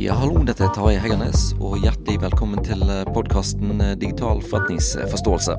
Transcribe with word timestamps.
Ja, 0.00 0.14
hallo, 0.16 0.38
dette 0.48 0.64
er 0.64 0.70
Tarjei 0.72 0.96
Heggernes, 0.96 1.50
og 1.60 1.82
hjertelig 1.82 2.22
velkommen 2.22 2.62
til 2.64 2.80
podkasten 3.12 3.82
Digital 4.00 4.38
forretningsforståelse. 4.48 5.56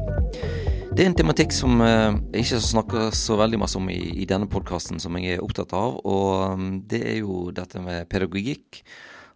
Det 0.95 1.03
er 1.03 1.09
en 1.11 1.15
tematikk 1.19 1.51
som 1.53 1.75
jeg 1.85 2.41
ikke 2.41 2.61
snakker 2.65 3.11
så 3.13 3.35
veldig 3.37 3.59
masse 3.61 3.77
om 3.77 3.91
i, 3.93 3.99
i 4.17 4.25
denne 4.25 4.47
podkasten, 4.49 4.97
som 5.03 5.13
jeg 5.19 5.35
er 5.35 5.43
opptatt 5.45 5.75
av, 5.77 5.99
og 6.09 6.63
det 6.89 7.03
er 7.11 7.19
jo 7.19 7.51
dette 7.53 7.83
med 7.85 8.09
pedagogikk. 8.09 8.79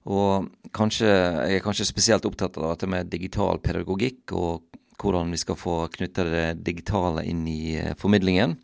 Og 0.09 0.47
kanskje, 0.73 1.11
jeg 1.11 1.59
er 1.59 1.65
kanskje 1.67 1.85
spesielt 1.85 2.25
opptatt 2.25 2.57
av 2.57 2.71
dette 2.71 2.89
med 2.89 3.11
digital 3.11 3.61
pedagogikk, 3.61 4.33
og 4.33 4.79
hvordan 4.97 5.29
vi 5.35 5.41
skal 5.43 5.59
få 5.59 5.75
knytta 5.99 6.25
det 6.31 6.47
digitale 6.65 7.27
inn 7.29 7.43
i 7.45 7.75
formidlingen. 8.01 8.57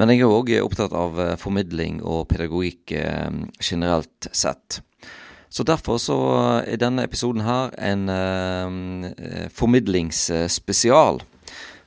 Men 0.00 0.14
jeg 0.14 0.24
er 0.24 0.32
òg 0.32 0.54
opptatt 0.62 0.96
av 0.96 1.20
formidling 1.44 2.00
og 2.00 2.24
pedagogikk 2.32 2.96
generelt 3.60 4.30
sett. 4.32 4.80
Så 5.52 5.66
derfor 5.68 5.98
så 6.00 6.16
er 6.64 6.80
denne 6.80 7.04
episoden 7.04 7.44
her 7.44 7.74
en 7.76 8.06
eh, 8.08 9.48
formidlingsspesial. 9.52 11.20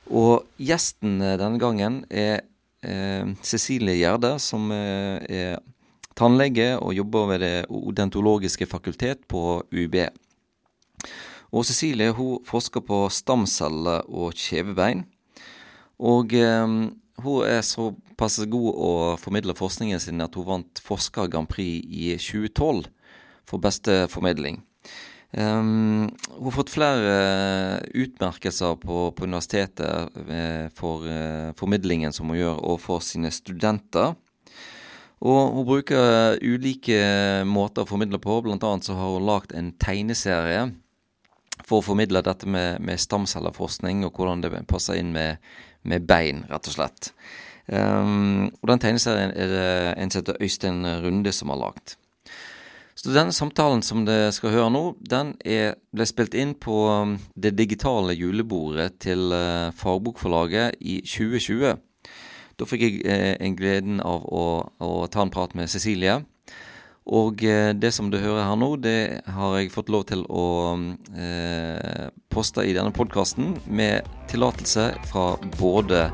Og 0.06 0.44
gjesten 0.62 1.18
denne 1.18 1.58
gangen 1.58 2.04
er 2.06 2.44
eh, 2.86 3.26
Cecilie 3.42 3.98
Gjerde, 3.98 4.36
som 4.38 4.70
er 4.70 5.58
tannlege 6.16 6.76
og 6.78 6.94
jobber 6.94 7.26
ved 7.32 7.42
Det 7.42 7.66
odontologiske 7.66 8.70
fakultet 8.70 9.26
på 9.26 9.64
UB. 9.74 9.96
Og 11.50 11.66
Cecilie 11.66 12.14
hun 12.14 12.38
forsker 12.46 12.80
på 12.86 13.08
stamceller 13.10 14.06
og 14.06 14.32
kjevebein. 14.34 15.08
Og 15.98 16.34
eh, 16.38 16.66
hun 17.18 17.46
er 17.48 17.66
såpass 17.66 18.44
god 18.46 18.70
å 18.76 18.92
formidle 19.18 19.58
forskningen 19.58 19.98
sin 19.98 20.22
at 20.22 20.38
hun 20.38 20.46
vant 20.46 20.82
Forsker 20.86 21.26
Grand 21.32 21.50
Prix 21.50 21.82
i 21.82 22.14
2012 22.14 22.92
for 23.46 23.62
beste 23.62 24.04
formidling. 24.12 24.60
Um, 25.36 26.06
hun 26.30 26.46
har 26.46 26.54
fått 26.54 26.72
flere 26.72 27.16
utmerkelser 27.98 28.78
på, 28.80 29.10
på 29.12 29.26
universitetet 29.26 30.14
for 30.78 31.04
uh, 31.04 31.50
formidlingen 31.58 32.14
som 32.14 32.30
hun 32.30 32.38
gjør 32.38 32.62
overfor 32.62 33.02
sine 33.04 33.32
studenter. 33.34 34.14
Og 35.26 35.52
hun 35.56 35.66
bruker 35.66 36.38
ulike 36.44 36.98
måter 37.48 37.84
å 37.84 37.88
formidle 37.88 38.20
på. 38.22 38.38
Annet 38.52 38.86
så 38.86 38.96
har 38.96 39.14
hun 39.16 39.28
lagd 39.28 39.54
en 39.56 39.72
tegneserie 39.80 40.68
for 41.64 41.80
å 41.80 41.86
formidle 41.86 42.22
dette 42.24 42.48
med, 42.48 42.82
med 42.84 43.00
stamcelleforskning, 43.00 44.04
og 44.06 44.16
hvordan 44.16 44.44
det 44.44 44.52
passer 44.68 45.00
inn 45.00 45.14
med, 45.16 45.42
med 45.88 46.04
bein, 46.06 46.44
rett 46.50 46.68
og 46.68 46.76
slett. 46.76 47.12
Um, 47.66 48.52
og 48.60 48.70
den 48.70 48.82
tegneserien 48.84 49.32
er 49.34 49.50
det 49.50 49.70
en 49.96 50.12
som 50.12 50.22
heter 50.22 50.42
Øystein 50.44 50.84
Runde 51.02 51.32
som 51.34 51.50
har 51.50 51.64
lagd. 51.64 51.96
Så 53.06 53.12
denne 53.14 53.30
samtalen 53.30 53.84
som 53.86 54.00
dere 54.02 54.32
skal 54.34 54.50
høre 54.50 54.70
nå, 54.74 54.80
den 54.98 55.36
er, 55.46 55.76
ble 55.94 56.02
spilt 56.10 56.32
inn 56.34 56.56
på 56.58 56.74
um, 56.90 57.12
det 57.38 57.52
digitale 57.54 58.16
julebordet 58.18 58.96
til 59.04 59.30
uh, 59.30 59.70
Fagbokforlaget 59.78 60.80
i 60.82 60.96
2020. 61.06 61.76
Da 62.58 62.66
fikk 62.66 62.82
jeg 62.82 62.98
eh, 63.06 63.36
en 63.46 63.54
gleden 63.54 64.02
av 64.02 64.26
å, 64.26 64.42
å, 64.82 64.90
ta 65.12 65.22
en 65.22 65.30
prat 65.30 65.54
med 65.54 65.70
Cecilie. 65.70 66.18
Og 67.06 67.46
eh, 67.46 67.70
det 67.78 67.92
som 67.94 68.10
du 68.10 68.18
hører 68.18 68.42
her 68.48 68.58
nå, 68.58 68.72
det 68.82 68.98
har 69.36 69.54
jeg 69.60 69.70
fått 69.76 69.94
lov 69.94 70.08
til 70.10 70.26
å 70.26 70.48
um, 70.74 70.88
eh, 71.14 72.10
poste 72.32 72.66
i 72.66 72.74
denne 72.74 72.96
podkasten 72.96 73.54
med 73.70 74.10
tillatelse 74.32 74.90
fra 75.12 75.34
både 75.60 76.08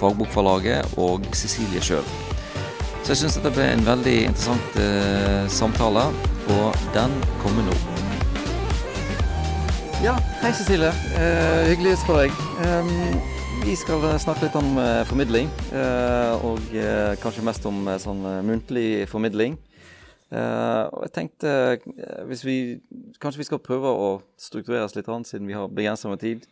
Fagbokforlaget 0.00 0.96
og 1.04 1.28
Cecilie 1.36 1.84
sjøl. 1.84 2.29
Så 3.02 3.14
jeg 3.14 3.22
syns 3.22 3.40
dette 3.40 3.54
ble 3.56 3.66
en 3.72 3.86
veldig 3.86 4.16
interessant 4.28 4.78
eh, 4.78 5.48
samtale, 5.50 6.06
og 6.52 6.80
den 6.94 7.16
kommer 7.40 7.64
nå. 7.66 7.76
Ja, 10.04 10.14
hei 10.44 10.52
Cecilie. 10.56 10.92
Eh, 11.16 11.70
hyggelig 11.72 11.96
å 11.96 12.00
spørre 12.04 12.28
deg. 12.28 12.42
Um, 12.64 13.40
vi 13.60 13.74
skal 13.76 14.04
snakke 14.20 14.46
litt 14.46 14.54
om 14.56 14.78
eh, 14.80 15.02
formidling, 15.04 15.50
eh, 15.76 16.44
og 16.48 16.72
eh, 16.72 17.12
kanskje 17.20 17.44
mest 17.44 17.66
om 17.68 17.82
eh, 17.92 17.98
sånn 18.00 18.22
muntlig 18.46 19.04
formidling. 19.10 19.58
og 20.30 21.02
jeg 21.02 21.12
tenkte 21.12 21.52
hvis 22.28 22.44
vi 22.46 22.56
Kanskje 23.18 23.40
vi 23.40 23.46
skal 23.48 23.58
prøve 23.58 23.90
å 23.90 24.22
strukturere 24.38 24.84
oss 24.86 24.94
litt, 24.94 25.10
siden 25.26 25.48
vi 25.48 25.56
har 25.58 25.68
begrenset 25.68 26.08
med 26.08 26.20
tid. 26.22 26.46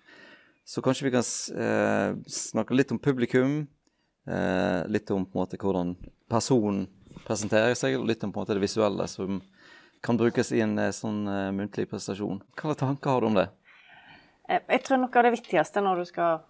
Så 0.66 0.82
kanskje 0.82 1.06
vi 1.06 1.12
kan 1.14 1.22
snakke 1.22 2.74
litt 2.74 2.90
om 2.92 2.98
publikum. 2.98 3.68
litt 4.86 5.10
om 5.10 5.24
på 5.24 5.38
en 5.38 5.40
måte 5.40 5.56
hvordan 5.56 5.94
personen 6.28 6.86
presenterer 7.26 7.76
seg, 7.78 7.98
og 7.98 8.08
litt 8.08 8.24
om 8.24 8.32
på 8.32 8.40
en 8.40 8.46
måte 8.46 8.56
det 8.56 8.64
visuelle 8.64 9.08
som 9.10 9.40
kan 10.04 10.18
brukes 10.18 10.52
i 10.54 10.62
en 10.62 10.78
eh, 10.78 10.94
sånn 10.94 11.24
uh, 11.26 11.48
muntlig 11.54 11.88
prestasjon. 11.90 12.38
Hva 12.60 12.76
tanker 12.78 13.10
har 13.10 13.24
du 13.24 13.32
om 13.32 13.38
det? 13.38 13.48
Eh, 14.48 14.62
jeg 14.62 14.84
tror 14.86 15.02
noe 15.02 15.12
av 15.12 15.26
det 15.26 15.34
viktigste 15.34 15.82
når 15.84 16.02
du 16.02 16.08
skal 16.08 16.44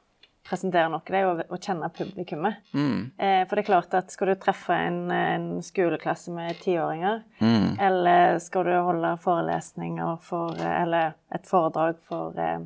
presentere 0.48 0.88
noe, 0.88 1.04
det 1.04 1.18
er 1.18 1.28
å, 1.28 1.34
å 1.52 1.58
kjenne 1.60 1.90
publikummet. 1.92 2.62
Mm. 2.72 3.10
Eh, 3.20 3.42
for 3.48 3.58
det 3.58 3.64
er 3.64 3.68
klart 3.68 3.96
at 3.98 4.12
skal 4.14 4.32
du 4.32 4.38
treffe 4.40 4.76
en, 4.76 5.00
en 5.12 5.48
skoleklasse 5.64 6.32
med 6.32 6.56
tiåringer, 6.62 7.20
mm. 7.42 7.76
eller 7.84 8.38
skal 8.42 8.68
du 8.68 8.74
holde 8.76 9.12
forelesninger 9.24 10.16
for 10.24 10.56
Eller 10.64 11.16
et 11.34 11.48
foredrag 11.48 12.00
for 12.08 12.38
eh, 12.40 12.60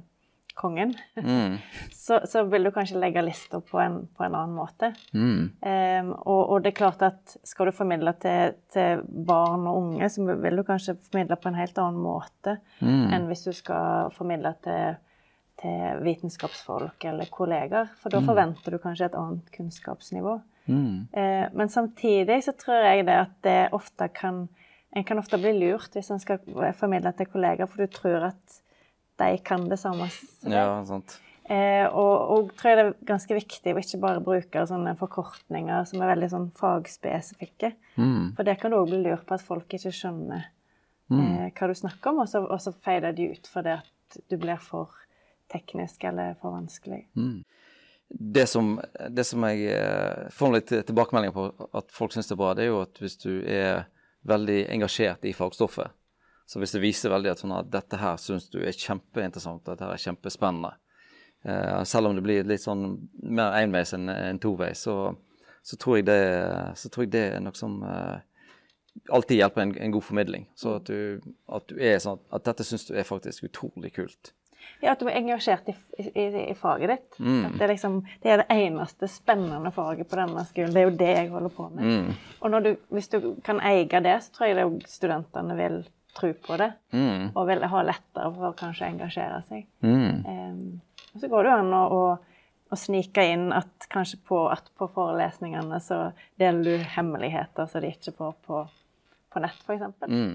kongen, 0.63 0.95
mm. 1.19 1.57
så, 2.05 2.21
så, 2.29 2.45
vil 2.51 2.67
du 2.67 2.71
kanskje 2.75 3.01
legge 3.03 3.25
lista 3.25 3.61
på, 3.61 3.83
på, 4.17 4.25
en 4.25 4.35
annen 4.35 4.55
måte. 4.57 4.93
Mm. 5.13 5.51
Um, 5.59 6.13
og, 6.15 6.41
og, 6.41 6.57
det 6.63 6.73
er 6.73 6.79
klart 6.79 7.03
at 7.07 7.37
skal 7.47 7.69
du 7.69 7.77
formidle 7.77 8.15
til, 8.23 8.57
til, 8.73 9.03
barn 9.29 9.67
og 9.71 9.81
unge, 9.81 10.11
så 10.13 10.27
vil 10.27 10.61
du 10.61 10.65
kanskje 10.67 10.97
formidle 11.09 11.39
på 11.41 11.51
en 11.51 11.59
helt 11.59 11.83
annen 11.83 12.03
måte 12.03 12.59
mm. 12.81 13.11
enn 13.17 13.29
hvis 13.31 13.47
du 13.49 13.53
skal 13.57 14.13
formidle 14.15 14.55
til, 14.65 14.97
til 15.63 16.03
vitenskapsfolk 16.07 17.09
eller 17.11 17.31
kolleger. 17.33 17.93
For 18.01 18.15
da 18.15 18.23
mm. 18.23 18.31
forventer 18.31 18.75
du 18.75 18.83
kanskje 18.83 19.11
et 19.11 19.19
annet 19.19 19.53
kunnskapsnivå. 19.57 20.41
Uh, 20.71 21.47
men 21.59 21.71
samtidig 21.73 22.43
så 22.47 22.55
tror 22.55 22.85
jeg 22.87 23.07
det 23.09 23.23
at 23.25 23.39
det 23.43 23.63
ofte 23.75 24.07
kan 24.15 24.45
En 24.93 25.07
kan 25.09 25.17
ofte 25.17 25.39
bli 25.41 25.55
lurt 25.57 25.95
hvis 25.97 26.11
en 26.13 26.21
skal 26.21 26.43
formidle 26.77 27.09
til 27.17 27.25
kolleger, 27.33 27.65
for 27.65 27.81
du 27.81 27.89
tror 27.89 28.27
at 28.27 28.59
de 29.23 29.43
kan 29.47 29.69
det 29.71 29.79
samme 29.81 30.09
som 30.13 30.51
deg. 30.51 30.59
Ja, 30.59 30.81
sant. 30.89 31.19
Eh, 31.51 31.85
og, 31.91 32.15
og 32.33 32.51
tror 32.57 32.71
jeg 32.71 32.79
det 32.79 32.85
er 32.85 33.07
ganske 33.09 33.35
viktig 33.35 33.73
å 33.75 33.81
ikke 33.83 34.01
bare 34.03 34.23
bruke 34.25 34.63
sånne 34.69 34.95
forkortninger 34.99 35.89
som 35.91 36.03
er 36.03 36.13
veldig 36.13 36.29
sånn 36.31 36.51
fagspesifikke. 36.59 37.73
Mm. 37.99 38.35
For 38.37 38.47
det 38.47 38.59
kan 38.61 38.73
du 38.73 38.79
òg 38.79 38.93
bli 38.93 39.01
lurt 39.03 39.27
på 39.29 39.37
at 39.37 39.45
folk 39.45 39.75
ikke 39.75 39.93
skjønner 39.95 40.47
mm. 41.11 41.23
eh, 41.23 41.49
hva 41.51 41.69
du 41.69 41.75
snakker 41.77 42.13
om, 42.13 42.23
og 42.23 42.31
så, 42.31 42.45
og 42.47 42.63
så 42.63 42.75
feider 42.85 43.17
de 43.17 43.33
ut 43.35 43.51
fordi 43.51 43.75
at 43.81 44.21
du 44.31 44.39
blir 44.41 44.61
for 44.63 44.95
teknisk 45.53 46.05
eller 46.09 46.39
for 46.41 46.55
vanskelig. 46.55 47.03
Mm. 47.19 47.43
Det, 48.13 48.47
som, 48.47 48.77
det 49.11 49.25
som, 49.25 49.45
jeg 49.49 49.73
eh, 49.73 50.29
får 50.33 50.55
litt 50.55 50.73
tilbakemeldinger 50.89 51.35
på 51.37 51.69
at 51.81 51.93
folk 51.93 52.15
syns 52.15 52.31
er 52.31 52.39
bra, 52.39 52.53
det 52.55 52.67
er 52.67 52.71
jo 52.71 52.83
at 52.85 53.03
hvis 53.03 53.19
du 53.25 53.33
er 53.41 53.87
veldig 54.29 54.61
engasjert 54.71 55.25
i 55.27 55.35
fagstoffet, 55.35 55.91
så 56.53 56.61
hvis 56.61 56.75
det 56.75 56.83
viser 56.83 57.09
veldig 57.09 57.31
at, 57.33 57.41
sånn 57.41 57.55
at 57.57 57.69
dette 57.73 57.97
her 57.97 58.19
syns 58.21 58.51
du 58.53 58.59
er 58.61 58.75
kjempeinteressant, 58.77 59.63
dette 59.65 59.87
her 59.87 59.95
er 59.95 60.01
kjempespennende, 60.03 60.75
eh, 61.49 61.79
selv 61.89 62.11
om 62.11 62.19
det 62.19 62.25
blir 62.27 62.45
litt 62.45 62.61
sånn 62.61 62.83
mer 63.25 63.57
enveis 63.63 63.95
enn 63.97 64.13
en 64.13 64.41
toveis, 64.43 64.83
så, 64.85 65.15
så, 65.65 65.79
tror 65.81 65.97
jeg 65.97 66.11
det, 66.11 66.19
så 66.77 66.91
tror 66.93 67.07
jeg 67.07 67.15
det 67.15 67.23
er 67.31 67.41
noe 67.41 67.57
som 67.57 67.79
eh, 67.89 68.19
alltid 69.17 69.41
hjelper 69.41 69.65
en, 69.65 69.73
en, 69.81 69.95
god 69.95 70.05
formidling. 70.05 70.45
Så 70.55 70.75
at 70.77 70.91
du, 70.93 71.25
at 71.49 71.73
du 71.73 71.81
er 71.81 71.97
sånn 72.05 72.21
at 72.29 72.45
dette 72.51 72.69
syns 72.69 72.85
du 72.91 72.93
er 73.01 73.09
faktisk 73.09 73.49
utrolig 73.49 73.95
kult. 73.97 74.35
Ja, 74.85 74.93
at 74.93 75.01
du 75.01 75.09
er 75.09 75.17
engasjert 75.23 75.73
i, 75.73 75.75
i, 76.05 76.27
i 76.51 76.55
faget 76.59 76.93
ditt. 76.93 77.17
Mm. 77.17 77.47
At 77.49 77.57
det, 77.63 77.71
liksom, 77.73 77.97
det 78.21 78.35
er 78.35 78.43
det 78.43 78.59
eneste 78.59 79.09
spennende 79.09 79.73
faget 79.73 80.13
på 80.13 80.21
denne 80.21 80.45
skolen. 80.53 80.77
Det 80.77 80.85
er 80.85 80.87
jo 80.91 80.95
det 81.01 81.11
jeg 81.17 81.33
holder 81.33 81.57
på 81.57 81.73
med. 81.73 81.89
Mm. 81.89 82.15
Og 82.45 82.61
du, 82.69 82.71
hvis 82.93 83.09
du 83.17 83.19
kan 83.41 83.65
eie 83.65 83.89
det, 83.89 84.19
så 84.27 84.37
tror 84.37 84.53
jeg 84.53 84.61
det 84.61 84.93
studentene 84.93 85.57
vil 85.57 85.81
tro 86.17 86.33
på 86.35 86.57
det, 86.61 86.73
mm. 86.93 87.33
og 87.35 87.47
vil 87.49 87.65
ha 87.73 87.83
lettere 87.87 88.29
for 88.35 88.51
å 88.51 88.57
kanskje 88.57 88.91
engasjere 88.91 89.41
seg. 89.49 89.65
Mm. 89.85 90.25
Um, 90.27 91.03
og 91.13 91.21
så 91.23 91.31
går 91.33 91.45
det 91.45 91.53
jo 91.53 91.59
an 91.59 91.75
å, 91.77 91.83
å, 91.97 92.47
å, 92.73 92.79
snike 92.79 93.25
inn 93.33 93.47
at 93.57 93.89
kanskje 93.93 94.21
på, 94.29 94.45
at 94.53 94.69
på 94.79 94.89
forelesningene 94.93 95.81
så 95.85 96.03
deler 96.41 96.65
du 96.67 96.89
hemmeligheter 96.97 97.69
som 97.69 97.85
de 97.85 97.93
ikke 97.93 98.15
får 98.19 98.35
på, 98.47 98.65
på 99.33 99.45
nett, 99.45 99.63
f.eks. 99.65 99.87
Mm. 100.09 100.35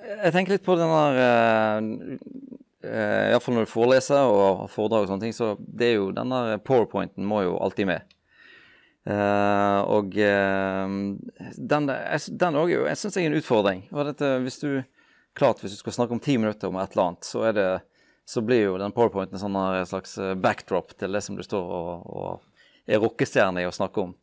Jeg 0.00 0.32
tenker 0.32 0.56
litt 0.56 0.64
på 0.64 0.78
den 0.80 0.92
der 0.94 1.18
uh, 1.20 2.38
uh, 2.86 3.26
Iallfall 3.30 3.58
når 3.58 3.68
du 3.68 3.74
foreleser 3.74 4.22
og 4.24 4.40
har 4.62 4.72
foredrag 4.72 5.04
og 5.04 5.12
sånne 5.12 5.26
ting, 5.26 5.36
så 5.36 5.52
det 5.60 5.90
er 5.90 5.98
jo 5.98 6.08
den 6.16 6.32
der 6.32 6.56
powerpointen 6.64 7.28
må 7.28 7.44
jo 7.44 7.58
alltid 7.60 7.92
med. 7.92 8.16
Uh, 9.08 9.80
og 9.88 10.16
uh, 10.16 10.88
den, 11.56 11.92
den 12.40 12.58
òg 12.60 12.72
jeg 12.74 12.98
syns 13.00 13.16
jeg 13.16 13.28
er 13.28 13.32
en 13.32 13.40
utfordring. 13.40 13.84
Og 13.92 14.08
dette, 14.08 14.32
hvis 14.44 14.60
du 14.62 14.70
klart 15.38 15.62
hvis 15.62 15.76
du 15.76 15.80
skal 15.80 15.96
snakke 15.96 16.16
om 16.16 16.22
ti 16.22 16.36
minutter 16.38 16.70
om 16.70 16.78
et 16.80 16.94
eller 16.94 17.10
annet, 17.10 17.26
så, 17.26 17.44
det, 17.56 17.68
så 18.28 18.42
blir 18.44 18.64
jo 18.64 18.78
den 18.80 18.94
powerpointen 18.96 19.38
en 19.38 19.44
sånn 19.44 19.90
slags 19.90 20.16
eh, 20.18 20.34
backdrop 20.38 20.96
til 20.98 21.16
det 21.16 21.22
som 21.26 21.38
du 21.38 21.44
står 21.46 21.76
og, 21.80 22.08
og 22.10 22.90
er 22.90 23.02
rockestjerne 23.02 23.62
i 23.62 23.68
å 23.68 23.74
snakke 23.74 24.08
om. 24.08 24.16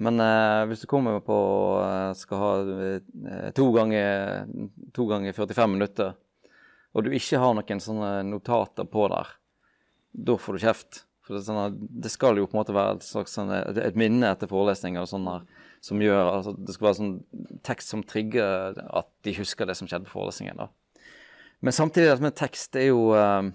Men 0.00 0.20
eh, 0.20 0.62
hvis 0.70 0.80
du 0.84 0.88
kommer 0.88 1.20
på 1.24 1.36
eh, 1.84 2.12
skal 2.16 2.40
ha 2.40 2.52
eh, 2.86 3.50
to, 3.56 3.66
ganger, 3.74 4.46
to 4.96 5.06
ganger 5.10 5.36
45 5.36 5.74
minutter, 5.74 6.14
og 6.90 7.04
du 7.04 7.12
ikke 7.14 7.38
har 7.42 7.54
noen 7.54 7.82
sånne 7.82 8.12
notater 8.26 8.88
på 8.90 9.06
der, 9.12 9.34
da 10.10 10.36
får 10.40 10.56
du 10.56 10.64
kjeft. 10.64 11.02
For 11.30 11.38
det, 11.38 11.44
sånn, 11.46 11.78
det, 12.02 12.10
skal 12.10 12.40
jo 12.40 12.48
på 12.50 12.56
en 12.56 12.60
måte 12.64 12.74
være 12.74 12.96
et, 12.98 13.04
slags, 13.06 13.36
sånn, 13.38 13.52
et 13.54 13.98
minne 13.98 14.32
etter 14.34 14.50
forelesninger 14.50 14.98
og 14.98 15.06
sånn 15.06 15.28
som 15.80 16.02
gjør 16.02 16.18
altså, 16.26 16.56
Det 16.58 16.74
skal 16.74 16.88
være 16.88 16.98
sånn 16.98 17.12
tekst 17.64 17.94
som 17.94 18.02
trigger 18.02 18.80
at 18.82 19.06
de 19.22 19.36
husker 19.38 19.70
det 19.70 19.78
som 19.78 19.86
skjedde 19.86 20.10
på 20.10 20.16
forelesningen. 20.18 20.58
da. 20.58 21.04
Men 21.62 21.76
samtidig 21.76 22.18
med 22.24 22.34
tekst 22.34 22.74
det 22.74 22.88
er 22.88 22.90
jo 22.90 23.12
eh, 23.14 23.52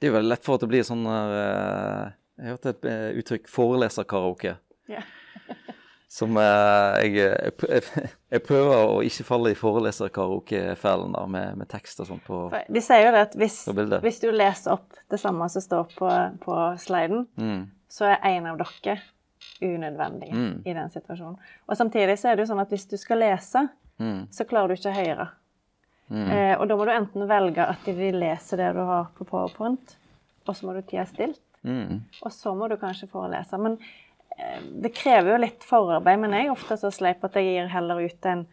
det 0.00 0.08
er 0.08 0.14
jo 0.14 0.16
veldig 0.16 0.32
lett 0.32 0.46
for 0.46 0.56
at 0.56 0.62
det 0.62 0.70
blir 0.70 0.84
sånn 0.86 1.02
uh, 1.04 2.08
Jeg 2.40 2.54
hørte 2.54 2.72
et 2.72 2.86
uh, 2.88 3.18
uttrykk 3.20 3.50
'foreleserkaraoke'. 3.52 4.54
Yeah. 4.88 5.04
som 6.10 6.34
uh, 6.36 6.98
jeg, 7.04 7.14
jeg, 7.22 7.82
jeg, 8.34 8.42
prøver 8.42 8.72
å 8.74 8.98
ikke 9.06 9.26
falle 9.28 9.52
i 9.52 9.58
foreleserkaraokefellen 9.58 11.14
med, 11.30 11.60
med 11.60 11.70
tekst 11.70 12.02
og 12.02 12.08
sånn 12.08 12.22
på 12.24 12.40
De 12.50 12.82
sier 12.82 13.06
jo 13.06 13.12
det 13.14 13.22
at 13.28 13.36
hvis, 13.38 13.60
hvis, 13.70 14.18
du 14.24 14.32
leser 14.34 14.74
opp 14.74 14.98
det 15.10 15.20
samme 15.22 15.46
som 15.52 15.62
står 15.62 15.94
på, 15.94 16.10
på 16.42 16.58
sliden, 16.82 17.28
mm. 17.38 17.62
så 17.90 18.10
er 18.10 18.26
en 18.32 18.50
av 18.50 18.58
dere 18.58 18.98
unødvendig 19.60 20.32
mm. 20.32 20.54
i 20.64 20.74
den 20.74 20.90
situasjonen. 20.90 21.38
Og 21.66 21.78
samtidig 21.78 22.18
så 22.18 22.30
er 22.30 22.36
det 22.36 22.44
jo 22.44 22.50
sånn 22.52 22.62
at 22.62 22.72
hvis 22.74 22.88
du 22.90 22.96
skal 23.00 23.22
lese, 23.22 23.64
mm. 24.00 24.20
så 24.34 24.46
klarer 24.48 24.72
du 24.72 24.80
ikke 24.80 24.92
å 24.92 24.98
høre. 24.98 25.28
Mm. 26.10 26.26
Eh, 26.26 26.54
og 26.58 26.66
da 26.66 26.76
må 26.76 26.86
du 26.88 26.92
enten 26.94 27.28
velge 27.30 27.66
at 27.70 27.86
de 27.86 28.10
leser 28.16 28.64
det 28.64 28.72
du 28.74 28.82
har 28.88 29.10
på 29.14 29.26
powerpoint, 29.28 29.94
og 30.48 30.56
så 30.56 30.66
må 30.66 30.74
du 30.74 30.82
tie 30.86 31.04
stilt. 31.06 31.42
Mm. 31.62 32.00
Og 32.24 32.32
så 32.32 32.54
må 32.56 32.70
du 32.70 32.78
kanskje 32.80 33.10
forelese. 33.10 33.58
Men 33.60 33.76
eh, 33.78 34.09
det 34.82 34.92
krever 34.96 35.34
jo 35.34 35.42
litt 35.42 35.66
forarbeid. 35.66 36.22
Men 36.22 36.36
jeg 36.36 36.48
er 36.48 36.54
ofte 36.54 36.78
så 36.80 36.92
sleip 36.94 37.24
at 37.26 37.36
jeg 37.38 37.48
gir 37.48 37.70
heller 37.72 38.00
ut 38.00 38.30
en, 38.30 38.46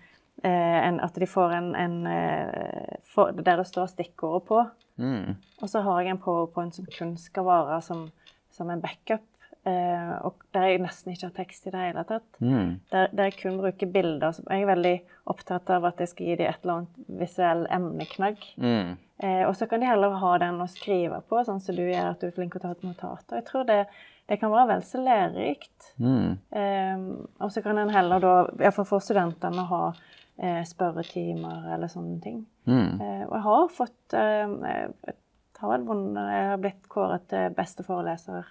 eh, 0.44 0.80
en 0.88 1.00
At 1.04 1.16
de 1.16 1.30
får 1.30 1.56
en, 1.60 1.72
en 1.76 1.98
eh, 2.12 3.00
for, 3.04 3.32
der 3.32 3.62
det 3.62 3.68
står 3.70 3.94
stikkordet 3.94 4.48
på. 4.48 4.66
Mm. 4.98 5.38
Og 5.62 5.70
så 5.70 5.82
har 5.86 6.02
jeg 6.02 6.16
en 6.16 6.22
powerpoint 6.22 6.76
som 6.76 6.86
kun 6.98 7.18
skal 7.22 7.46
vare 7.48 7.82
som, 7.82 8.08
som 8.52 8.70
en 8.70 8.82
backup. 8.82 9.26
Eh, 9.68 10.12
og 10.24 10.46
der 10.56 10.70
jeg 10.70 10.80
nesten 10.80 11.12
ikke 11.12 11.28
har 11.28 11.36
tekst 11.36 11.66
i 11.68 11.72
det 11.74 11.82
hele 11.82 12.04
tatt. 12.08 12.28
Mm. 12.40 12.78
Der, 12.92 13.10
der, 13.12 13.24
jeg 13.28 13.40
kun 13.42 13.58
bruker 13.60 13.90
bilder. 13.92 14.38
Jeg 14.48 14.64
er 14.64 14.70
veldig 14.70 14.94
opptatt 15.28 15.70
av 15.76 15.90
at 15.90 16.00
jeg 16.00 16.14
skal 16.14 16.30
gi 16.30 16.38
dem 16.40 16.52
et 16.52 16.62
eller 16.64 16.78
annet 16.78 17.10
visuell 17.20 17.66
emneknagg. 17.76 18.46
Mm. 18.56 18.94
Eh, 19.24 19.44
og 19.48 19.56
så 19.58 19.68
kan 19.68 19.82
de 19.82 19.90
heller 19.90 20.16
ha 20.22 20.36
den 20.44 20.62
å 20.64 20.70
skrive 20.72 21.20
på, 21.28 21.42
sånn 21.44 21.60
som 21.64 21.76
du 21.76 21.84
gjør, 21.84 22.14
at 22.14 22.22
du 22.22 22.30
er 22.30 22.36
flink 22.36 22.56
til 22.56 22.62
å 22.62 22.68
ta 22.68 22.76
et 22.78 22.86
notat. 22.86 23.26
Og 23.28 23.40
jeg 23.40 23.48
tror 23.50 23.68
det, 23.68 23.82
det 24.28 24.40
kan 24.42 24.52
være 24.52 24.68
vel 24.74 24.84
så 24.84 25.02
lærerikt. 25.02 25.94
Mm. 26.04 26.38
Um, 26.52 27.08
og 27.40 27.52
så 27.54 27.64
kan 27.64 27.80
en 27.80 27.94
heller 27.94 28.24
da, 28.24 28.34
iallfall 28.60 28.88
for 28.90 29.04
studentene, 29.04 29.68
ha 29.72 29.84
spørretimer 30.68 31.72
eller 31.74 31.90
sånne 31.90 32.20
ting. 32.22 32.44
Mm. 32.70 33.00
og 33.02 33.32
jeg 33.34 33.42
har 33.42 33.64
fått 33.74 34.14
jeg, 34.14 34.92
har 35.58 35.80
jeg 35.80 36.44
har 36.52 36.60
blitt 36.62 36.90
kåret 36.92 37.24
til 37.32 37.56
beste 37.58 37.82
foreleser 37.88 38.44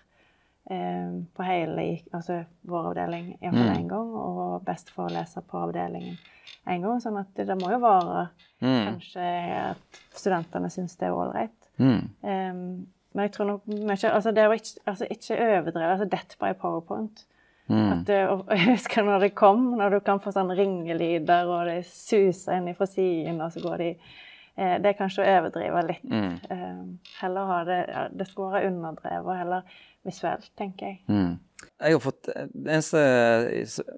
uh, 0.71 1.13
på 1.37 1.47
hele 1.47 1.85
altså 2.11 2.41
vår 2.67 2.91
avdeling 2.91 3.29
iallfall 3.37 3.71
én 3.71 3.85
mm. 3.85 3.93
gang, 3.93 4.11
og 4.19 4.65
besteforeleser 4.67 5.47
på 5.47 5.63
avdelingen 5.63 6.19
én 6.67 6.83
gang. 6.83 7.01
Sånn 7.03 7.21
at 7.21 7.31
det, 7.37 7.47
det 7.51 7.59
må 7.61 7.71
jo 7.75 7.81
være 7.83 8.27
mm. 8.65 8.83
kanskje 8.91 9.31
at 9.61 10.03
studentene 10.17 10.71
syns 10.73 10.99
det 10.99 11.09
er 11.09 11.17
ålreit. 11.17 11.71
Mm. 11.79 12.03
Um, 12.23 12.69
men 13.17 13.25
jeg 13.25 13.33
tror 13.33 13.49
nok 13.49 13.65
mye 13.73 14.11
Altså, 14.13 14.33
det 14.37 14.45
å 14.45 14.53
ikke, 14.53 14.83
altså, 14.85 15.09
ikke 15.09 15.39
overdrive. 15.41 15.89
Altså, 15.95 16.09
death 16.13 16.37
by 16.43 16.53
powerpoint. 16.61 17.25
Mm. 17.67 17.89
At 17.93 18.05
det, 18.07 18.19
og 18.31 18.45
jeg 18.55 18.69
husker 18.75 19.07
når 19.07 19.25
det 19.25 19.33
kom, 19.39 19.71
når 19.79 19.97
du 19.97 19.99
kan 20.05 20.21
få 20.23 20.35
sånne 20.35 20.57
ringelyder, 20.59 21.49
og 21.51 21.71
det 21.71 21.81
suser 21.89 22.61
inn 22.61 22.77
fra 22.77 22.89
siden, 22.91 23.41
og 23.41 23.55
så 23.55 23.65
går 23.65 23.83
de 23.83 23.89
eh, 23.95 24.77
Det 24.83 24.93
er 24.93 25.01
kanskje 25.01 25.25
å 25.25 25.33
overdrive 25.39 25.83
litt. 25.89 26.07
Mm. 26.13 26.37
Eh, 26.53 27.11
heller 27.23 27.51
ha 27.51 27.59
det 27.67 27.81
ja, 27.89 28.07
Det 28.13 28.29
skulle 28.29 28.53
være 28.55 28.71
underdrevet, 28.71 29.25
og 29.25 29.41
heller 29.41 29.83
visuelt, 30.07 30.53
tenker 30.61 30.93
jeg. 30.93 31.01
Mm. 31.09 31.35
Jeg 31.81 31.97
har 31.97 32.05
fått 32.05 32.29
Det 32.29 32.69
eneste 32.69 33.01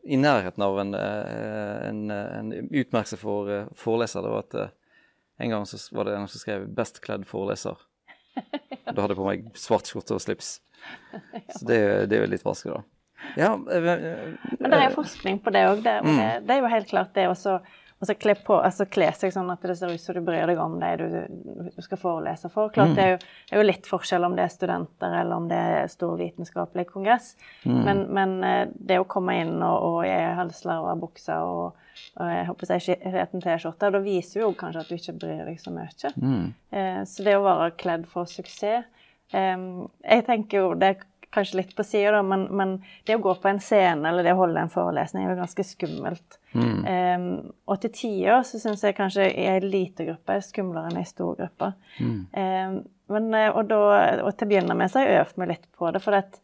i 0.06 0.16
nærheten 0.16 0.62
av 0.64 0.78
en, 0.80 0.94
eh, 0.94 1.76
en, 1.90 2.02
en 2.14 2.54
utmerkelse 2.54 3.18
for 3.20 3.52
foreleser, 3.76 4.22
det 4.22 4.36
var 4.36 4.46
at 4.46 4.60
en 5.38 5.52
gang 5.52 5.66
så 5.66 5.78
var 5.94 6.08
det 6.08 6.16
en 6.16 6.26
som 6.28 6.40
skrev 6.40 6.66
'Best 6.74 7.00
kledd 7.04 7.26
foreleser'. 7.26 7.87
Da 8.88 9.02
hadde 9.02 9.12
jeg 9.12 9.18
på 9.18 9.26
meg 9.26 9.48
svart 9.58 9.90
skjorte 9.90 10.16
og 10.16 10.22
slips. 10.24 10.54
Så 11.52 11.66
det, 11.68 11.80
det 12.08 12.16
er 12.16 12.22
jo 12.24 12.30
litt 12.32 12.46
vanskelig, 12.46 12.78
da. 12.78 12.86
Ja, 13.36 13.50
Men 13.58 14.70
det 14.72 14.78
er 14.78 14.94
forskning 14.94 15.40
på 15.44 15.52
det 15.52 15.64
òg. 15.68 15.82
Det, 15.84 15.96
mm. 16.06 16.16
det, 16.16 16.28
det, 16.46 16.54
er 16.54 16.62
jo 16.62 16.70
helt 16.72 16.88
klart 16.88 17.12
det 17.18 17.26
også 17.28 17.58
og 17.98 18.06
så 18.06 18.14
kle, 18.14 18.34
på, 18.46 18.54
altså 18.62 18.86
kle 18.86 19.08
seg 19.16 19.32
sånn 19.34 19.48
at 19.50 19.64
det 19.66 19.74
ser 19.78 19.90
ut 19.90 20.02
som 20.02 20.14
du 20.14 20.20
bryr 20.22 20.46
deg 20.46 20.60
om 20.62 20.76
det 20.78 20.90
du, 21.00 21.06
du 21.74 21.82
skal 21.82 21.98
forelese 21.98 22.46
for. 22.52 22.70
Klart 22.74 22.92
mm. 22.92 22.94
det, 22.94 23.04
er 23.04 23.10
jo, 23.10 23.18
det, 23.18 23.50
er 23.50 23.58
jo, 23.58 23.64
litt 23.66 23.88
forskjell 23.90 24.26
om 24.28 24.36
det 24.38 24.44
er 24.44 24.52
studenter 24.54 25.16
eller 25.18 25.34
om 25.34 25.48
det 25.50 25.58
er 25.58 25.90
stor 25.90 26.14
vitenskapelig 26.20 26.86
kongress. 26.92 27.32
Mm. 27.64 27.80
Men, 27.88 28.04
men, 28.14 28.36
eh, 28.46 28.62
det 28.70 29.00
å 29.02 29.08
komme 29.10 29.34
inn 29.42 29.56
og, 29.56 29.88
og 29.88 29.98
i 30.06 30.14
halslarva 30.38 30.94
bukser 31.00 31.42
og, 31.42 31.82
og 32.22 32.30
jeg 32.30 32.46
håper 32.52 32.72
jeg 32.76 32.86
skitten 32.86 33.42
T-skjorte, 33.42 33.90
da 33.90 34.02
viser 34.04 34.44
jo 34.44 34.54
kanskje 34.58 34.84
at 34.84 34.92
du 34.92 34.98
ikke 35.00 35.18
bryr 35.18 35.44
deg 35.50 35.58
så 35.58 35.74
mye. 35.74 36.14
Mm. 36.22 36.48
Eh, 36.70 37.02
så 37.10 37.26
det 37.26 37.34
å 37.34 37.44
være 37.48 37.72
kledd 37.82 38.06
for 38.10 38.30
suksess 38.30 38.86
eh, 39.34 39.68
Jeg 40.06 40.26
tenker 40.30 40.62
jo 40.62 40.74
det 40.78 40.94
kanskje 41.34 41.58
litt 41.60 41.74
på 41.76 41.84
sida, 41.84 42.22
men, 42.24 42.46
men, 42.56 42.74
det 43.06 43.18
å 43.18 43.22
gå 43.22 43.34
på 43.42 43.50
en 43.50 43.60
scene 43.60 44.08
eller 44.08 44.24
det 44.24 44.32
å 44.32 44.40
holde 44.40 44.62
en 44.64 44.72
forelesning 44.72 45.26
er 45.26 45.34
jo 45.34 45.40
ganske 45.42 45.64
skummelt. 45.66 46.38
Mm. 46.52 46.78
Um, 46.88 47.26
og 47.68 47.80
til 47.82 47.92
tider 47.94 48.44
så 48.48 48.60
syns 48.62 48.84
jeg 48.84 48.96
kanskje 48.96 49.28
i 49.28 49.48
ei 49.50 49.58
lita 49.64 50.06
gruppe 50.08 50.38
er 50.38 50.44
skumlere 50.44 50.88
enn 50.88 51.00
ei 51.02 51.08
stor 51.08 51.36
gruppe. 51.38 51.72
Mm. 52.00 52.20
Um, 52.32 52.78
men, 53.12 53.28
eh, 53.34 53.48
og, 53.48 53.64
da, 53.68 53.80
og, 54.22 54.32
til 54.36 54.48
å 54.48 54.52
begynne 54.52 54.76
med 54.76 54.92
så 54.92 55.00
har 55.00 55.08
jeg 55.08 55.24
øvd 55.24 55.40
meg 55.40 55.52
litt 55.54 55.68
på 55.76 55.92
det, 55.94 56.02
for 56.04 56.16
at 56.18 56.40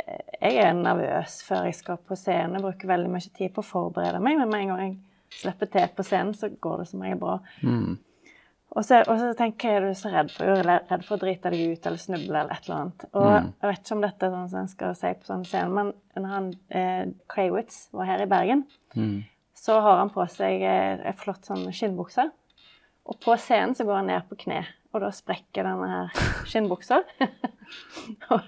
eh, 0.00 0.20
jeg 0.40 0.60
er 0.64 0.76
nervøs 0.76 1.40
før 1.44 1.68
jeg 1.68 1.80
skal 1.80 2.00
på 2.04 2.16
scenen. 2.18 2.56
Jeg 2.58 2.66
bruker 2.66 2.92
veldig 2.92 3.12
mye 3.12 3.32
tid 3.36 3.52
på 3.56 3.64
å 3.64 3.70
forberede 3.70 4.22
meg, 4.24 4.38
men 4.40 4.52
med 4.52 4.64
en 4.64 4.72
gang 4.72 4.84
jeg 4.86 4.94
slipper 5.42 5.68
til 5.72 5.90
på 5.96 6.06
scenen, 6.06 6.36
så 6.36 6.52
går 6.52 6.82
det 6.82 6.88
som 6.92 7.04
regel 7.04 7.20
bra. 7.20 7.36
Mm. 7.64 7.98
Og 8.70 8.84
så, 8.86 9.00
og 9.02 9.16
så 9.18 9.32
tenker 9.34 9.66
jeg, 9.66 9.80
er 9.80 9.86
du 9.88 9.98
så 9.98 10.12
redd 10.12 10.30
for? 10.30 10.46
Jeg 10.46 10.62
er 10.62 10.84
redd 10.86 11.02
for 11.06 11.16
å 11.16 11.20
drite 11.24 11.50
deg 11.50 11.72
ut 11.74 11.86
eller 11.88 11.98
snuble 11.98 12.28
eller 12.30 12.54
et 12.54 12.68
eller 12.68 12.76
annet. 12.76 13.06
Og 13.10 13.26
mm. 13.26 13.48
jeg 13.50 13.70
vet 13.72 13.80
ikke 13.82 13.96
om 13.96 14.04
dette 14.04 14.28
er 14.28 14.34
sånn 14.36 14.50
som 14.52 14.60
jeg 14.60 14.72
skal 14.76 14.98
si 15.00 15.12
på 15.18 15.30
sånn 15.30 15.46
scene, 15.48 15.72
men 15.74 15.92
når 16.14 16.34
han 16.36 16.50
eh, 16.68 17.02
Kraywitz 17.32 17.80
var 17.96 18.12
her 18.12 18.22
i 18.22 18.28
Bergen, 18.30 18.62
mm. 18.94 19.16
så 19.58 19.80
har 19.82 19.98
han 20.04 20.14
på 20.14 20.26
seg 20.30 20.62
eh, 20.62 21.02
en 21.10 21.18
flott 21.18 21.50
sånn 21.50 21.66
skinnbukse. 21.74 22.28
Og 23.10 23.18
på 23.18 23.34
scenen 23.42 23.74
så 23.74 23.86
går 23.88 24.04
han 24.04 24.10
ned 24.12 24.30
på 24.30 24.38
kne, 24.44 24.62
og 24.94 25.02
da 25.02 25.10
sprekker 25.14 25.66
denne 25.66 25.90
her 25.90 26.24
skinnbuksa. 26.46 27.02
og, 28.30 28.40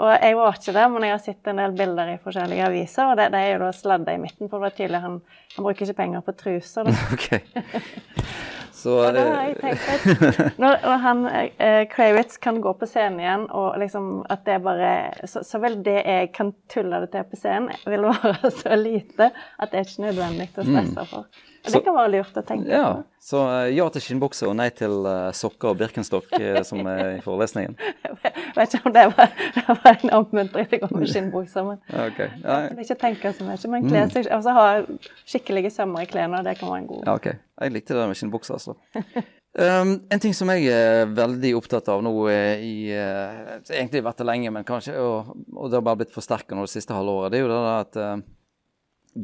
og, 0.00 0.10
jeg 0.16 0.38
var 0.40 0.58
ikke 0.58 0.74
der, 0.74 0.90
men 0.90 1.06
jeg 1.06 1.14
har 1.14 1.22
sett 1.22 1.50
en 1.52 1.62
del 1.62 1.78
bilder 1.78 2.16
i 2.16 2.20
forskjellige 2.24 2.66
aviser, 2.72 3.06
og 3.06 3.20
det, 3.20 3.30
det 3.36 3.46
er 3.46 3.52
jo 3.54 3.64
da 3.68 3.70
sladda 3.76 4.18
i 4.18 4.22
midten, 4.22 4.48
for 4.48 4.58
det 4.58 4.66
var 4.66 4.78
tydelig 4.80 5.06
han, 5.06 5.20
han 5.54 5.68
bruker 5.68 5.86
ikke 5.86 6.02
penger 6.02 6.26
på 6.26 6.40
truser. 6.42 6.90
okay. 7.14 7.44
Så, 8.80 8.94
ja, 9.04 9.10
det 9.12 9.24
har 9.26 9.48
jeg 9.50 9.56
tenkt 9.60 10.58
når, 10.62 10.78
når 10.86 11.02
han 11.04 11.22
eh, 11.28 11.82
Kravitz 11.92 12.40
kan 12.40 12.62
gå 12.64 12.72
på 12.80 12.88
scenen 12.88 13.20
igjen, 13.20 13.44
og 13.52 13.76
liksom 13.82 14.10
at 14.32 14.46
det 14.48 14.56
bare 14.64 14.92
så, 15.28 15.44
så 15.44 15.60
vel 15.60 15.80
det 15.84 15.98
jeg 15.98 16.32
kan 16.36 16.54
tulle 16.72 17.02
det 17.04 17.12
til 17.12 17.28
på 17.28 17.40
scenen, 17.40 17.70
vil 17.84 18.08
være 18.08 18.52
så 18.62 18.78
lite 18.80 19.30
at 19.30 19.72
det 19.72 19.82
er 19.82 19.88
ikke 19.88 20.06
nødvendig 20.08 20.48
å 20.54 20.64
stresse 20.64 21.04
mm. 21.04 21.12
for. 21.12 21.46
Og 21.60 21.68
så, 21.68 21.76
det 21.76 21.84
kan 21.84 21.92
være 21.92 22.10
lurt 22.14 22.38
å 22.40 22.42
tenke 22.48 22.72
ja, 22.72 22.84
på. 22.88 23.02
Så 23.20 23.40
uh, 23.44 23.66
ja 23.68 23.84
til 23.92 24.00
skinnbukse 24.00 24.46
og 24.48 24.54
nei 24.56 24.70
til 24.72 24.94
uh, 25.04 25.28
sokker 25.36 25.74
og 25.74 25.80
Birkenstock 25.82 26.30
uh, 26.32 26.62
som 26.68 26.80
er 26.88 27.18
i 27.18 27.20
forelesningen. 27.24 27.76
jeg 28.00 28.44
vet 28.56 28.78
ikke 28.78 28.88
om 28.88 28.94
det 28.96 29.04
var, 29.12 29.34
det 29.58 29.64
var 29.68 29.90
en 29.92 30.14
oppmuntring 30.22 30.70
til 30.70 30.80
å 30.80 30.86
gå 30.86 31.02
med 31.02 31.12
skinnbukser, 31.12 31.68
men 31.68 31.82
okay. 32.06 32.32
ja. 32.40 32.62
vil 32.72 32.86
ikke 32.86 32.96
tenke 33.04 33.34
så 33.36 33.44
mye. 33.44 33.60
Men 33.74 33.90
kle 33.90 34.06
seg, 34.14 34.30
altså, 34.32 34.56
ha 34.56 35.20
skikkelige 35.28 35.74
sømmer 35.74 36.06
i 36.06 36.08
klærne, 36.08 36.40
det 36.48 36.56
kan 36.62 36.72
være 36.72 36.80
en 36.86 36.90
god 36.94 37.04
ja, 37.04 37.18
okay. 37.20 37.36
Jeg 37.60 37.74
likte 37.74 37.96
det 37.96 38.08
med 38.08 38.18
skinnbukser, 38.18 38.56
altså. 38.56 38.76
Um, 39.50 39.96
en 40.06 40.20
ting 40.22 40.30
som 40.30 40.46
jeg 40.54 40.68
er 40.70 41.08
veldig 41.10 41.56
opptatt 41.58 41.88
av 41.90 42.04
nå 42.06 42.12
i 42.30 42.92
uh, 42.94 43.56
Egentlig 43.66 44.04
vært 44.06 44.20
det 44.22 44.26
lenge, 44.28 44.52
men 44.54 44.66
kanskje 44.66 44.94
og, 45.02 45.32
og, 45.56 45.64
det 45.66 45.74
har 45.74 45.86
bare 45.88 45.98
blitt 46.04 46.14
forsterka 46.14 46.54
nå 46.54 46.68
det 46.68 46.70
siste 46.70 46.94
halvåret. 46.94 47.32
Det 47.32 47.40
er 47.40 47.42
jo 47.42 47.50
det 47.50 47.72
at 47.72 47.98
uh, 47.98 48.12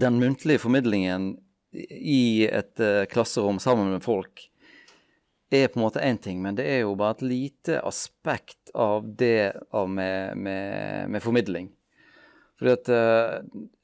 den 0.03 0.19
muntlige 0.19 0.65
formidlingen 0.65 1.29
i 1.71 2.43
et 2.51 2.83
uh, 2.83 3.05
klasserom 3.07 3.63
sammen 3.63 3.93
med 3.95 4.03
folk 4.03 4.49
er 5.55 5.71
på 5.71 5.79
en 5.79 5.85
måte 5.85 6.03
én 6.03 6.19
ting, 6.19 6.43
men 6.43 6.59
det 6.59 6.67
er 6.73 6.83
jo 6.83 6.97
bare 6.99 7.21
et 7.21 7.27
lite 7.31 7.79
aspekt 7.87 8.75
av 8.75 9.07
det 9.07 9.55
av 9.71 9.87
med, 9.87 10.35
med, 10.43 11.07
med 11.15 11.23
formidling. 11.23 11.71
Fordi 12.59 12.73
at 12.75 12.91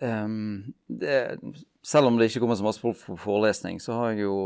um, 0.03 0.73
det, 0.91 1.21
Selv 1.83 2.07
om 2.07 2.19
det 2.19 2.31
ikke 2.31 2.45
kommer 2.45 2.59
så 2.59 2.67
masse 2.67 2.83
folk 2.83 2.99
på 3.03 3.17
forelesning, 3.19 3.81
så 3.83 3.97
har 3.99 4.13
jeg 4.13 4.27
jo 4.29 4.37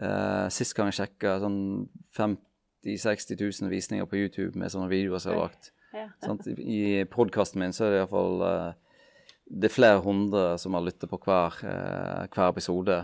eh, 0.00 0.46
Sist 0.54 0.76
gang 0.76 0.88
jeg 0.88 1.02
sjekka, 1.02 1.38
sånn 1.42 1.88
50 2.16 2.44
000-60 2.88 3.42
000 3.42 3.72
visninger 3.72 4.08
på 4.08 4.16
YouTube 4.16 4.58
med 4.58 4.72
sånne 4.72 4.88
videoer 4.88 5.20
som 5.20 5.34
jeg 5.34 5.40
har 5.40 5.50
lagt. 5.50 5.72
Ja. 5.92 6.06
I 6.80 7.04
podkasten 7.10 7.60
min 7.60 7.74
så 7.76 7.88
er 7.88 7.94
det 7.94 8.00
iallfall 8.02 8.44
eh, 8.48 8.70
det 9.48 9.70
er 9.70 9.72
flere 9.72 10.00
hundre 10.04 10.42
som 10.60 10.76
har 10.76 10.84
lyttet 10.84 11.08
på 11.08 11.18
hver, 11.24 11.56
eh, 11.64 12.24
hver 12.32 12.50
episode. 12.52 12.98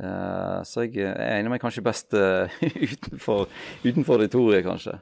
Eh, 0.00 0.58
så 0.68 0.84
jeg, 0.84 0.98
jeg 1.00 1.36
egner 1.36 1.52
meg 1.52 1.62
kanskje 1.62 1.84
best 1.84 2.16
utenfor, 2.96 3.48
utenfor 3.84 4.20
auditoriet, 4.20 4.64
kanskje. 4.66 4.98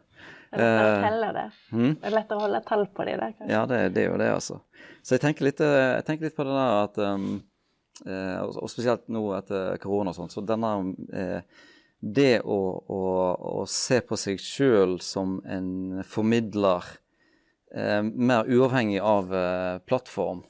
Det 0.49 0.64
er 0.64 1.12
å 1.12 1.32
det. 1.37 1.49
Hmm? 1.75 1.99
Det 1.99 2.08
er 2.08 2.14
lettere 2.14 2.38
å 2.38 2.47
holde 2.47 2.62
tall 2.64 2.87
på 2.94 3.04
de 3.04 3.18
der. 3.18 3.35
Kanskje. 3.37 3.52
Ja, 3.52 3.66
det, 3.68 3.80
det, 3.97 4.06
er 4.06 4.14
jo 4.14 4.20
det, 4.23 4.30
altså. 4.32 4.62
Så 5.04 5.16
jeg 5.16 5.25
tenker 5.26 5.44
litt, 5.44 5.61
jeg 5.61 6.06
tenker 6.06 6.28
litt 6.28 6.38
på 6.38 6.47
det 6.47 6.54
der 6.56 6.78
at 6.87 7.00
um, 7.04 7.26
Og 8.07 8.69
spesielt 8.71 9.09
nå 9.11 9.25
etter 9.35 9.81
korona 9.83 10.12
og 10.12 10.17
sånn, 10.17 10.31
så 10.31 10.45
denne 10.47 10.71
Det 11.99 12.40
å, 12.47 12.59
å, 12.95 13.00
å, 13.35 13.64
se 13.67 13.99
på 14.07 14.14
seg 14.14 14.38
sjøl 14.38 15.00
som 15.02 15.40
en 15.43 16.05
formidler 16.07 16.87
eh, 17.75 18.02
mer 18.02 18.47
uavhengig 18.47 19.00
av 19.00 19.35
eh, 19.35 19.78
plattform 19.78 20.45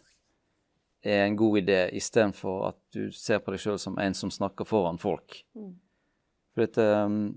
er 1.03 1.25
en 1.25 1.37
god 1.37 1.59
idé, 1.59 1.81
istedenfor 1.97 2.69
at 2.69 2.79
du 2.95 3.13
ser 3.15 3.41
på 3.43 3.55
deg 3.55 3.63
sjøl 3.63 3.79
som 3.81 3.99
en 4.03 4.17
som 4.19 4.33
snakker 4.35 4.67
foran 4.69 4.99
folk. 5.01 5.41
Mm. 5.57 5.75
For 6.55 6.65
dette, 6.65 6.87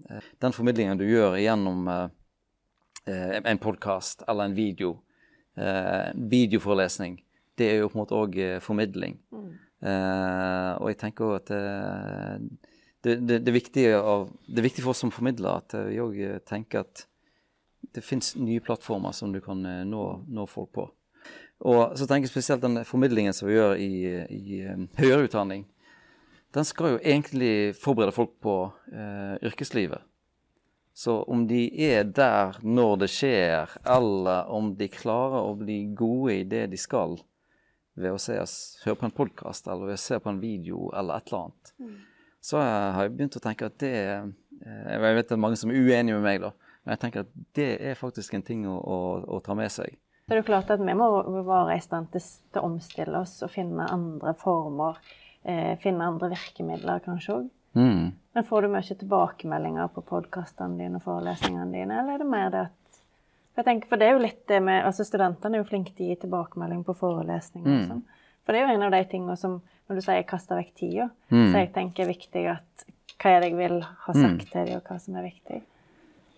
eh, 0.10 0.30
den 0.42 0.56
formidlingen 0.56 1.00
du 1.00 1.06
gjør 1.08 1.38
gjennom 1.40 1.88
eh, 1.88 2.08
eh, 3.08 3.40
en 3.44 3.62
podkast 3.62 4.26
eller 4.28 4.50
en 4.50 4.58
video, 4.58 4.96
eh, 5.58 6.10
videoforelesning, 6.16 7.22
det 7.60 7.70
er 7.70 7.84
jo 7.84 7.92
på 7.92 8.00
en 8.00 8.04
måte 8.04 8.18
òg 8.18 8.40
formidling. 8.64 9.20
Mm. 9.32 9.52
Og 9.82 10.88
jeg 10.92 10.98
tenker 11.02 11.26
òg 11.26 11.38
at 11.40 11.48
det, 13.02 13.16
det, 13.18 13.40
det, 13.40 13.50
er 13.50 13.56
viktig 13.56 13.86
av, 13.98 14.28
det 14.46 14.62
er 14.62 14.68
viktig 14.68 14.84
for 14.86 14.94
oss 14.94 15.02
som 15.02 15.14
formidler 15.14 15.64
at 15.64 15.74
vi 15.88 15.98
òg 16.04 16.20
tenker 16.46 16.84
at 16.84 17.06
det 17.82 18.04
fins 18.06 18.36
nye 18.36 18.62
plattformer 18.62 19.12
som 19.12 19.32
du 19.34 19.42
kan 19.42 19.66
eh, 19.66 19.84
nå, 19.88 20.04
nå, 20.28 20.46
folk 20.50 20.72
på. 20.76 20.88
Og 21.62 21.98
så 21.98 22.08
tenker 22.08 22.28
jeg 22.28 22.34
spesielt 22.34 22.64
den 22.64 22.82
formidlingen 22.88 23.36
som 23.36 23.50
vi 23.50 23.58
gjør 23.58 23.76
i, 23.78 23.92
i 24.34 24.62
høyere 24.98 25.28
utdanning. 25.28 25.66
Den 26.56 26.68
skal 26.68 26.96
jo 26.96 27.02
egentlig 27.04 27.74
forberede 27.80 28.16
folk 28.16 28.34
på 28.44 28.56
eh, 28.92 29.36
yrkeslivet. 29.46 30.02
Så 30.94 31.22
om 31.32 31.46
de 31.48 31.64
er 31.86 32.04
der 32.04 32.58
når 32.66 33.04
det 33.04 33.12
skjer, 33.14 33.78
eller 33.88 34.50
om 34.52 34.74
de 34.76 34.90
klarer 34.92 35.46
å 35.46 35.54
bli 35.60 35.86
gode 35.96 36.42
i 36.42 36.48
det 36.48 36.66
de 36.74 36.80
skal 36.80 37.16
ved 38.00 38.16
å 38.16 38.20
se, 38.22 38.38
høre 38.86 39.00
på 39.00 39.08
en 39.08 39.16
podkast 39.16 39.68
eller 39.68 39.92
ved 39.92 40.00
å 40.00 40.04
se 40.04 40.20
på 40.22 40.32
en 40.32 40.42
video 40.42 40.90
eller 40.98 41.20
et 41.20 41.32
eller 41.32 41.48
annet, 41.48 41.74
mm. 41.82 41.98
så 42.52 42.62
har 42.62 43.06
jeg 43.06 43.16
begynt 43.18 43.40
å 43.40 43.44
tenke 43.44 43.68
at 43.68 43.80
det 43.84 43.96
Jeg 44.62 45.02
vet 45.02 45.28
det 45.28 45.36
er 45.36 45.42
mange 45.42 45.58
som 45.58 45.72
er 45.74 45.82
uenige 45.82 46.20
med 46.20 46.26
meg, 46.28 46.44
da. 46.44 46.52
Men 46.84 46.94
jeg 46.94 47.02
tenker 47.02 47.24
at 47.26 47.32
det 47.58 47.72
er 47.82 47.98
faktisk 47.98 48.36
en 48.38 48.46
ting 48.46 48.68
å, 48.70 48.76
å, 48.78 48.98
å 49.26 49.40
ta 49.42 49.56
med 49.58 49.74
seg. 49.74 49.98
Det 50.30 50.36
er 50.36 50.42
jo 50.44 50.48
klart 50.48 50.70
at 50.70 50.82
vi 50.82 50.94
må 50.96 51.08
være 51.44 51.76
i 51.76 51.82
stand 51.82 52.12
til, 52.14 52.22
til 52.54 52.62
å 52.62 52.70
omstille 52.70 53.20
oss 53.20 53.40
og 53.42 53.52
finne 53.52 53.88
andre 53.90 54.36
former. 54.38 55.00
Eh, 55.42 55.74
finne 55.82 56.06
andre 56.06 56.30
virkemidler, 56.36 57.02
kanskje 57.02 57.40
òg. 57.40 57.50
Mm. 57.74 58.12
Men 58.36 58.46
får 58.46 58.62
du 58.62 58.70
mye 58.72 58.98
tilbakemeldinger 59.02 59.90
på 59.96 60.04
podkastene 60.06 60.78
dine 60.78 61.00
og 61.00 61.06
forelesningene 61.06 61.72
dine, 61.74 61.98
eller 62.00 62.16
er 62.16 62.22
det 62.22 62.30
mer 62.30 62.54
det 62.54 62.64
at 62.68 62.78
jeg 63.60 63.68
tenker, 63.68 63.90
For 63.92 64.00
det 64.00 64.08
er 64.08 64.16
jo 64.16 64.24
litt 64.24 64.42
det 64.48 64.62
med 64.64 64.86
altså 64.88 65.04
Studentene 65.04 65.58
er 65.58 65.64
jo 65.64 65.68
flinke 65.68 65.92
til 65.96 66.08
å 66.08 66.14
gi 66.14 66.22
tilbakemelding 66.24 66.86
på 66.88 66.96
forelesninger. 66.96 67.68
Mm. 67.68 67.88
Sånn. 67.90 68.30
For 68.46 68.56
det 68.56 68.62
er 68.62 68.70
jo 68.70 68.78
en 68.78 68.88
av 68.88 68.96
de 68.96 69.02
tingene 69.12 69.36
som 69.38 69.60
Når 69.90 69.98
du 69.98 70.02
sier 70.06 70.24
'kasta 70.24 70.56
vekk 70.56 70.70
tida', 70.80 71.10
mm. 71.28 71.52
så 71.52 71.58
jeg 71.58 71.74
tenker 71.76 72.04
er 72.06 72.14
viktig 72.14 72.44
at 72.48 72.86
hva 73.20 73.30
er 73.30 73.42
det 73.42 73.50
jeg 73.50 73.58
vil 73.58 73.82
ha 73.84 74.14
sagt 74.14 74.46
mm. 74.46 74.52
til 74.52 74.66
dem, 74.66 74.78
og 74.78 74.88
hva 74.88 74.96
som 75.04 75.18
er 75.20 75.26
viktig. 75.26 75.58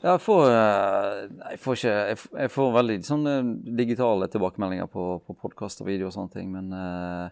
Ja, 0.03 0.15
jeg 0.17 0.21
får, 0.25 0.41
eh, 0.51 1.19
jeg 1.51 1.59
får, 1.63 1.77
ikke, 1.77 2.15
jeg 2.41 2.51
får 2.51 2.71
veldig 2.75 2.95
sånne 3.07 3.33
digitale 3.77 4.27
tilbakemeldinger 4.27 4.89
på, 4.91 5.05
på 5.23 5.35
podkast 5.45 5.79
og 5.79 5.87
video 5.87 6.09
og 6.09 6.15
sånne 6.15 6.33
ting. 6.33 6.49
Men 6.51 6.73
uh, 6.73 7.29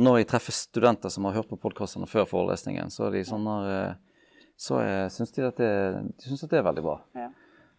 når 0.00 0.18
jeg 0.18 0.28
treffer 0.32 0.56
studenter 0.56 1.12
som 1.14 1.28
har 1.28 1.36
hørt 1.36 1.50
på 1.52 1.60
podkastene 1.62 2.08
før 2.10 2.24
forelesningen, 2.26 2.90
så 2.90 3.06
er 3.06 3.18
de 3.18 3.22
sånne, 3.28 3.58
uh, 3.68 4.24
så 4.56 4.80
syns 5.14 5.36
de, 5.36 5.44
at 5.46 5.60
det, 5.60 5.70
de 6.16 6.26
synes 6.26 6.42
at 6.42 6.50
det 6.50 6.58
er 6.58 6.66
veldig 6.66 6.86
bra. 6.88 6.96
Ja. 7.14 7.28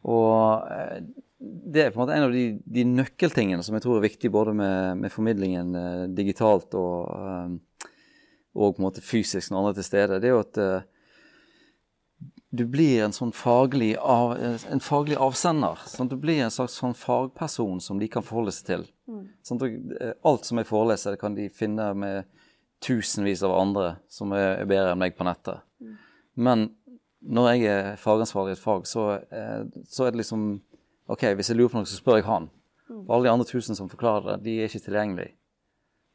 Og 0.08 0.70
uh, 0.72 1.02
det 1.40 1.84
er 1.84 1.92
på 1.94 2.00
en 2.00 2.04
måte 2.04 2.16
en 2.18 2.28
av 2.28 2.34
de, 2.36 2.46
de, 2.68 2.84
nøkkeltingene 2.84 3.64
som 3.64 3.78
jeg 3.78 3.86
tror 3.86 4.00
er 4.00 4.08
viktig 4.10 4.32
både 4.34 4.54
med, 4.60 5.04
med 5.06 5.14
formidlingen 5.14 5.72
digitalt 6.18 6.76
og, 6.76 7.54
og 8.58 8.74
på 8.76 8.82
en 8.82 8.88
måte 8.90 9.04
fysisk 9.06 9.54
når 9.54 9.60
andre 9.60 9.72
er 9.72 9.78
til 9.78 9.88
stede. 9.88 10.20
Det 10.20 10.28
er 10.28 10.36
jo 10.36 10.42
at 10.44 10.60
du 12.50 12.66
blir 12.66 13.04
en 13.06 13.14
sånn 13.14 13.32
faglig, 13.36 13.94
av, 14.02 14.34
en 14.40 14.82
faglig 14.82 15.18
avsender. 15.22 15.78
Sånn, 15.90 16.10
du 16.10 16.18
blir 16.18 16.42
en 16.42 16.54
slags 16.54 16.80
sånn 16.80 16.96
fagperson 16.98 17.78
som 17.84 18.00
de 18.02 18.10
kan 18.10 18.26
forholde 18.26 18.54
seg 18.56 18.70
til. 18.72 18.86
Mm. 19.10 19.24
Sånn, 19.46 19.62
eh, 20.00 20.16
alt 20.26 20.50
som 20.50 20.58
jeg 20.58 20.70
foreleser, 20.70 21.14
det 21.14 21.22
kan 21.22 21.38
de 21.38 21.46
finne 21.54 21.92
med 21.94 22.30
tusenvis 22.86 23.44
av 23.46 23.54
andre 23.54 23.92
som 24.10 24.34
er, 24.34 24.64
bedre 24.70 24.96
enn 24.96 25.02
meg 25.02 25.18
på 25.18 25.28
nettet. 25.28 25.62
Mm. 25.84 25.94
Men 26.40 26.66
når 27.20 27.52
jeg 27.52 27.70
er 27.70 28.02
fagansvarlig 28.02 28.56
i 28.56 28.58
et 28.58 28.64
fag, 28.64 28.90
så, 28.90 29.06
eh, 29.30 29.62
så, 29.86 30.08
er 30.08 30.16
det 30.16 30.24
liksom 30.24 30.50
OK, 31.10 31.26
hvis 31.36 31.52
jeg 31.52 31.58
lurer 31.58 31.74
på 31.74 31.80
noe, 31.82 31.90
så 31.90 31.98
spør 31.98 32.20
jeg 32.20 32.28
han. 32.28 32.50
Mm. 32.90 33.04
For 33.04 33.16
alle 33.16 33.28
de 33.28 33.34
andre 33.34 33.50
tusen 33.50 33.78
som 33.78 33.90
forklarer 33.92 34.36
det, 34.36 34.40
de 34.46 34.58
er 34.60 34.70
ikke 34.70 34.86
tilgjengelige. 34.88 35.36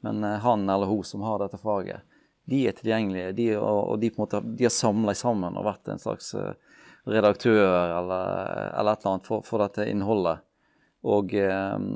Men 0.06 0.24
eh, 0.26 0.40
han 0.44 0.68
eller 0.70 0.90
hun 0.90 1.02
som 1.06 1.24
har 1.26 1.40
dette 1.42 1.58
faget, 1.60 2.04
de 2.50 2.60
er 2.68 2.76
tilgjengelige. 2.76 3.32
De, 3.38 3.48
og, 3.56 3.80
og 3.94 4.00
de, 4.02 4.10
på 4.12 4.20
en 4.20 4.26
måte, 4.26 4.42
de 4.58 4.66
har 4.68 4.74
samla 4.74 5.14
sammen 5.18 5.56
og 5.56 5.66
vært 5.66 5.88
en 5.90 6.02
slags 6.02 6.34
uh, 6.36 6.52
redaktør 7.08 7.62
eller, 7.64 8.34
eller, 8.78 8.92
et 8.92 9.00
eller 9.00 9.14
annet 9.14 9.28
for, 9.28 9.44
for 9.46 9.64
dette 9.64 9.86
innholdet. 9.88 10.44
Og 11.04 11.34
eh, 11.36 11.88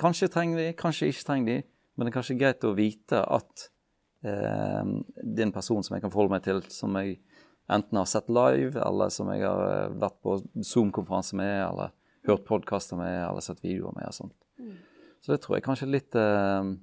kanskje 0.00 0.28
trenger 0.32 0.60
de, 0.60 0.66
kanskje 0.76 1.08
ikke 1.08 1.26
trenger 1.28 1.50
de, 1.50 1.68
men 1.94 2.04
det 2.04 2.12
er 2.12 2.16
kanskje 2.18 2.36
greit 2.36 2.66
å 2.68 2.74
vite 2.76 3.20
at 3.22 3.68
eh, 4.26 4.82
det 5.22 5.40
er 5.40 5.46
en 5.46 5.54
person 5.54 5.84
som 5.86 5.96
jeg 5.96 6.04
kan 6.04 6.12
forholde 6.12 6.34
meg 6.34 6.44
til, 6.44 6.60
som 6.74 6.96
jeg 7.00 7.16
enten 7.72 7.98
har 7.98 8.08
sett 8.08 8.28
live, 8.28 8.80
eller 8.80 9.12
som 9.12 9.30
jeg 9.32 9.44
har 9.46 9.94
vært 10.00 10.18
på 10.24 10.38
Zoom-konferanse 10.60 11.36
med, 11.38 11.54
eller 11.68 11.94
hørt 12.28 12.44
podkaster 12.48 12.98
med, 13.00 13.14
eller 13.28 13.44
sett 13.44 13.62
videoer 13.64 13.94
med. 13.96 14.08
og 14.08 14.16
sånt. 14.16 14.36
Mm. 14.58 14.76
Så 15.24 15.32
det 15.32 15.40
tror 15.44 15.56
jeg 15.56 15.64
kanskje 15.64 15.88
litt 15.88 16.18
uh, 16.20 16.74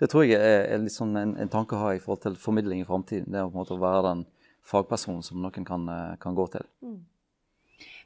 det 0.00 0.08
tror 0.08 0.24
jeg 0.24 0.40
er, 0.40 0.66
er 0.72 0.86
sånn 0.92 1.12
en, 1.20 1.36
en, 1.36 1.52
tanke 1.52 1.76
å 1.76 1.82
ha 1.82 1.94
i 1.94 2.00
forhold 2.00 2.22
til 2.24 2.36
formidling 2.40 2.80
i 2.80 2.88
framtiden. 2.88 3.28
Det 3.32 3.42
å 3.44 3.50
på 3.50 3.58
en 3.58 3.60
måte 3.60 3.76
være 3.80 4.04
den 4.06 4.22
fagpersonen 4.70 5.22
som 5.24 5.42
noen 5.44 5.66
kan, 5.66 5.84
eh, 5.92 6.14
kan 6.22 6.36
gå 6.36 6.46
til. 6.54 6.64
Mm. 6.80 7.00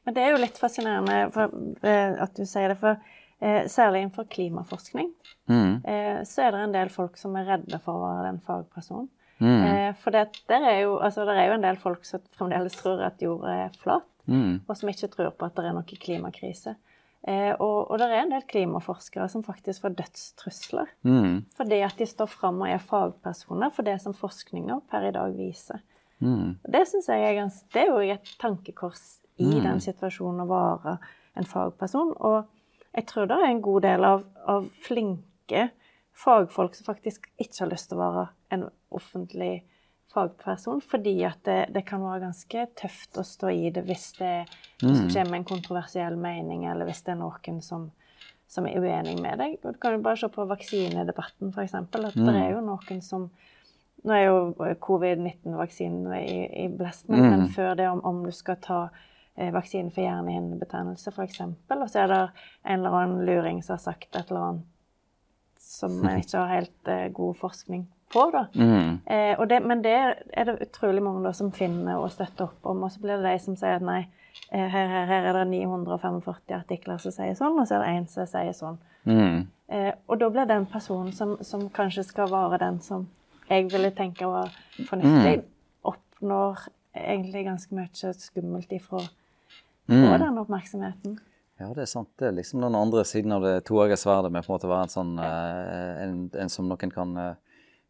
Men 0.05 0.17
det 0.17 0.25
er 0.25 0.35
jo 0.35 0.41
litt 0.43 0.59
fascinerende 0.59 1.19
for, 1.35 1.55
eh, 1.87 2.17
at 2.25 2.35
du 2.35 2.43
sier 2.49 2.73
det, 2.73 2.79
for 2.81 2.99
eh, 3.39 3.69
særlig 3.71 4.03
innenfor 4.03 4.27
klimaforskning 4.31 5.13
mm. 5.51 5.73
eh, 5.85 6.19
så 6.27 6.45
er 6.45 6.55
det 6.55 6.65
en 6.65 6.75
del 6.75 6.91
folk 6.93 7.17
som 7.21 7.37
er 7.39 7.49
redde 7.53 7.81
for 7.85 7.99
å 7.99 8.09
være 8.09 8.27
den 8.33 8.43
fagpersonen. 8.45 9.09
Mm. 9.45 9.65
Eh, 9.69 9.91
for 10.01 10.15
det, 10.15 10.41
der 10.49 10.65
er 10.65 10.79
jo, 10.87 10.97
altså, 11.05 11.27
det 11.29 11.37
er 11.37 11.51
jo 11.51 11.59
en 11.59 11.67
del 11.67 11.79
folk 11.81 12.07
som 12.09 12.23
fremdeles 12.39 12.77
tror 12.81 13.03
at 13.05 13.21
jorda 13.23 13.55
er 13.67 13.79
flat, 13.83 14.09
mm. 14.25 14.65
og 14.65 14.77
som 14.79 14.91
ikke 14.91 15.11
tror 15.13 15.35
på 15.37 15.49
at 15.49 15.57
det 15.59 15.69
er 15.69 15.77
noe 15.77 16.01
klimakrise. 16.07 16.77
Eh, 17.25 17.53
og, 17.53 17.91
og, 17.91 17.99
det 18.01 18.09
er 18.09 18.23
en 18.23 18.33
del 18.35 18.45
klimaforskere 18.49 19.29
som 19.33 19.45
faktisk 19.47 19.81
får 19.81 19.95
dødstrusler 19.97 20.91
mm. 21.09 21.39
fordi 21.57 21.79
at 21.81 21.97
de 21.97 22.05
står 22.05 22.29
fram 22.29 22.59
og 22.61 22.69
er 22.69 22.83
fagpersoner 22.85 23.73
for 23.73 23.87
det 23.87 23.95
som 24.03 24.13
forskninga 24.13 24.77
per 24.93 25.07
i 25.09 25.13
dag 25.15 25.33
viser. 25.39 25.81
Mm. 26.21 26.59
Det 26.69 26.83
syns 26.89 27.09
jeg 27.09 27.25
er 27.25 27.39
ganske, 27.39 27.69
det 27.73 27.81
er 27.81 27.89
jo 27.89 28.03
et 28.13 28.35
tankekors 28.41 29.07
i 29.41 29.49
mm. 29.55 29.63
den 29.65 29.81
situasjonen 29.87 30.45
å 30.45 30.51
være 30.51 30.99
en 31.41 31.49
fagperson. 31.49 32.13
Og 32.21 32.45
jeg 32.93 33.09
tror 33.09 33.31
det 33.31 33.41
er 33.41 33.49
en 33.49 33.65
god 33.65 33.87
del 33.89 34.07
av, 34.11 34.29
av 34.45 34.69
flinke 34.85 35.69
fagfolk 36.14 36.75
som 36.75 36.87
faktisk 36.87 37.28
ikke 37.37 37.64
har 37.64 37.73
lyst 37.73 37.90
til 37.90 37.99
å 37.99 38.04
være 38.04 38.26
en 38.54 38.68
offentlig 38.94 39.64
fagperson, 40.14 40.80
fordi 40.80 41.16
at 41.26 41.40
det, 41.47 41.59
det, 41.75 41.83
kan 41.88 42.02
være 42.04 42.23
ganske 42.28 42.66
tøft 42.78 43.18
å 43.18 43.25
stå 43.26 43.50
i 43.50 43.71
det 43.75 43.83
hvis 43.88 44.12
det 44.21 44.35
mm. 44.83 45.09
kommer 45.11 45.38
en 45.38 45.49
kontroversiell 45.49 46.16
mening, 46.21 46.66
eller 46.71 46.88
hvis 46.88 47.02
det 47.06 47.16
er 47.16 47.21
noen 47.23 47.59
som, 47.64 47.88
som 48.50 48.68
er 48.71 48.78
uenig 48.78 49.16
med 49.23 49.42
deg. 49.42 49.56
Og 49.62 49.75
du 49.75 49.80
kan 49.83 49.97
jo 49.97 50.04
bare 50.04 50.21
se 50.21 50.30
på 50.30 50.47
vaksinedebatten, 50.50 51.50
f.eks. 51.50 51.75
At 51.80 51.99
mm. 51.99 52.28
det 52.28 52.37
er 52.37 52.54
jo 52.54 52.62
noen 52.64 53.02
som 53.04 53.33
Nå 54.04 54.12
er 54.12 54.26
jo 54.26 54.64
covid-19-vaksinen 54.85 56.11
i, 56.18 56.40
i 56.61 56.64
blesten, 56.68 57.16
mm. 57.16 57.23
men, 57.25 57.44
før 57.49 57.71
det 57.78 57.87
om, 57.88 58.02
om 58.04 58.18
du 58.21 58.28
skal 58.37 58.59
ta 58.61 58.80
eh, 59.33 59.49
vaksinen 59.49 59.88
for 59.94 60.04
hjernehinnebetennelse, 60.04 61.09
f.eks., 61.09 61.40
og 61.40 61.87
så 61.88 62.02
er 62.02 62.11
det 62.12 62.18
en 62.18 62.83
eller 62.83 62.99
annen 62.99 63.25
luring 63.25 63.62
som 63.64 63.78
har 63.78 63.80
sagt 63.80 64.11
et 64.12 64.28
eller 64.28 64.42
annet 64.42 64.74
som 65.75 65.99
ikke 66.21 66.40
har 66.40 66.54
helt 66.59 66.90
eh, 66.90 67.09
god 67.14 67.38
forskning 67.43 67.87
på. 68.14 68.31
da. 68.31 68.47
Mm. 68.54 68.99
Eh, 69.07 69.47
det, 69.49 69.61
men 69.66 69.83
det 69.85 69.97
er 70.33 70.45
det 70.49 70.59
utrolig 70.62 71.02
mange 71.02 71.25
da, 71.26 71.33
som 71.37 71.52
finner 71.52 71.99
og 71.99 72.12
støtter 72.14 72.49
opp 72.49 72.71
om. 72.71 72.85
Og 72.87 72.93
så 72.93 73.02
blir 73.02 73.19
det 73.19 73.33
de 73.33 73.43
som 73.43 73.57
sier 73.59 73.78
at 73.78 73.87
nei, 73.87 74.04
eh, 74.50 74.69
her, 74.69 74.88
her, 74.93 75.09
her 75.11 75.31
er 75.33 75.40
det 75.40 75.49
945 75.50 76.54
artikler 76.59 77.02
som 77.02 77.14
sier 77.14 77.35
sånn, 77.38 77.59
og 77.59 77.69
så 77.69 77.78
er 77.78 77.85
det 77.85 77.97
én 77.99 78.09
som 78.11 78.31
sier 78.31 78.54
sånn. 78.57 78.78
Mm. 79.04 79.45
Eh, 79.75 79.93
og 80.09 80.21
da 80.21 80.31
blir 80.33 80.49
den 80.49 80.66
personen 80.71 81.12
som, 81.16 81.37
som, 81.45 81.69
kanskje 81.73 82.07
skal 82.07 82.31
være 82.33 82.61
den 82.62 82.81
som 82.85 83.09
jeg 83.49 83.69
ville 83.73 83.90
tenke 83.97 84.28
var 84.28 84.52
fornuftig, 84.88 85.43
mm. 85.43 85.50
oppnår 85.90 86.66
egentlig 86.95 87.45
ganske 87.45 87.76
mye 87.76 88.12
skummelt 88.16 88.73
ifra 88.73 89.02
mm. 89.90 90.07
den 90.23 90.40
oppmerksomheten. 90.40 91.19
Ja, 91.61 91.69
det 91.71 91.85
er 91.85 91.91
sant. 91.91 92.11
Det 92.19 92.29
er 92.29 92.35
liksom 92.35 92.65
den 92.65 92.75
andre 92.75 93.05
siden 93.07 93.33
av 93.37 93.45
det 93.47 93.61
toegga 93.69 93.97
sverdet 93.99 94.33
med 94.35 94.43
på 94.43 94.51
en 94.51 94.57
måte 94.57 94.67
å 94.67 94.73
være 94.73 94.89
en 94.89 94.93
sånn 94.95 95.13
en, 95.23 96.17
en, 96.35 96.51
som 96.51 96.67
noen 96.67 96.91
kan 96.91 97.15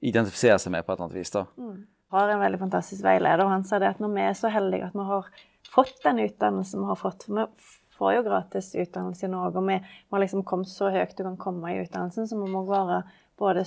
identifisere 0.04 0.59
seg 0.61 0.75
med 0.75 0.85
på 0.85 0.92
et 0.92 0.99
eller 0.99 1.06
annet 1.09 1.16
vis. 1.16 1.33
da. 1.33 1.47
Mm. 1.56 1.78
Har 2.14 2.30
en 2.30 2.42
veldig 2.44 2.61
fantastisk 2.61 3.02
veileder, 3.06 3.42
og 3.47 3.54
han 3.54 3.64
sa 3.66 3.80
det 3.80 3.94
at 3.94 4.02
når 4.04 4.12
vi 4.14 4.26
er 4.26 4.37
så 4.38 4.50
heldige 4.52 4.90
at 4.90 4.99
vi 4.99 5.06
har 5.09 5.30
fått 5.73 5.97
den 6.04 6.21
utdannelsen 6.26 6.85
vi 6.85 6.90
har 6.92 7.00
fått 7.00 7.26
for 7.26 7.40
vi 7.40 7.47
får 7.94 8.16
jo 8.16 8.25
gratis 8.26 8.73
utdannelse 8.75 9.26
i 9.26 9.30
Norge, 9.30 9.61
og 9.61 9.68
vi 9.68 9.78
har 10.11 10.23
liksom 10.23 10.44
kommet 10.47 10.71
så 10.71 10.90
høyt 10.90 11.14
du 11.16 11.23
kan 11.25 11.38
komme 11.40 11.73
i 11.73 11.80
utdannelsen, 11.85 12.28
så 12.28 12.38
vi 12.38 12.50
må 12.50 12.64
være 12.66 13.04
både 13.38 13.64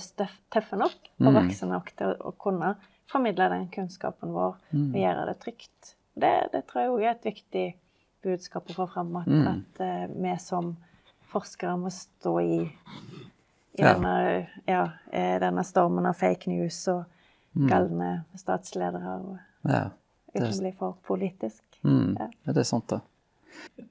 tøffe 0.52 0.78
nok 0.80 1.10
og 1.20 1.28
mm. 1.28 1.38
voksne 1.40 1.68
nok 1.72 1.92
til 1.96 2.14
å, 2.20 2.32
kunne 2.40 2.74
formidle 3.08 3.48
den 3.52 3.66
kunnskapen 3.72 4.32
vår 4.36 4.56
mm. 4.70 4.88
og 4.92 4.98
gjøre 5.00 5.26
det 5.30 5.36
trygt. 5.44 5.94
Det, 6.18 6.32
det 6.52 6.64
tror 6.68 6.82
jeg 6.82 6.92
òg 6.92 7.04
er 7.04 7.14
et 7.14 7.28
viktig 7.28 7.66
budskap 8.28 8.70
å 8.70 8.76
få 8.76 8.86
fram, 8.92 9.16
at, 9.20 9.26
mm. 9.26 9.48
at 9.50 9.82
uh, 9.82 10.04
vi 10.14 10.34
som 10.42 10.72
forskere 11.32 11.76
må 11.80 11.92
stå 11.92 12.34
i, 12.40 12.62
i 12.64 13.82
ja. 13.82 13.92
Denne, 13.92 14.14
ja, 14.66 14.84
eh, 15.12 15.36
denne, 15.42 15.62
stormen 15.66 16.08
av 16.08 16.16
fake 16.18 16.50
news 16.50 16.80
og 16.90 17.04
mm. 17.52 17.66
galne 17.68 18.08
statsledere. 18.40 19.18
Og 19.20 19.68
ja, 19.68 19.84
uten 20.32 20.48
å 20.48 20.56
bli 20.64 20.72
for 20.78 20.96
politisk. 21.06 21.62
Mm. 21.84 22.16
Ja. 22.16 22.30
det 22.48 22.64
er 22.64 22.68
sant, 22.68 22.94
det. 22.94 23.84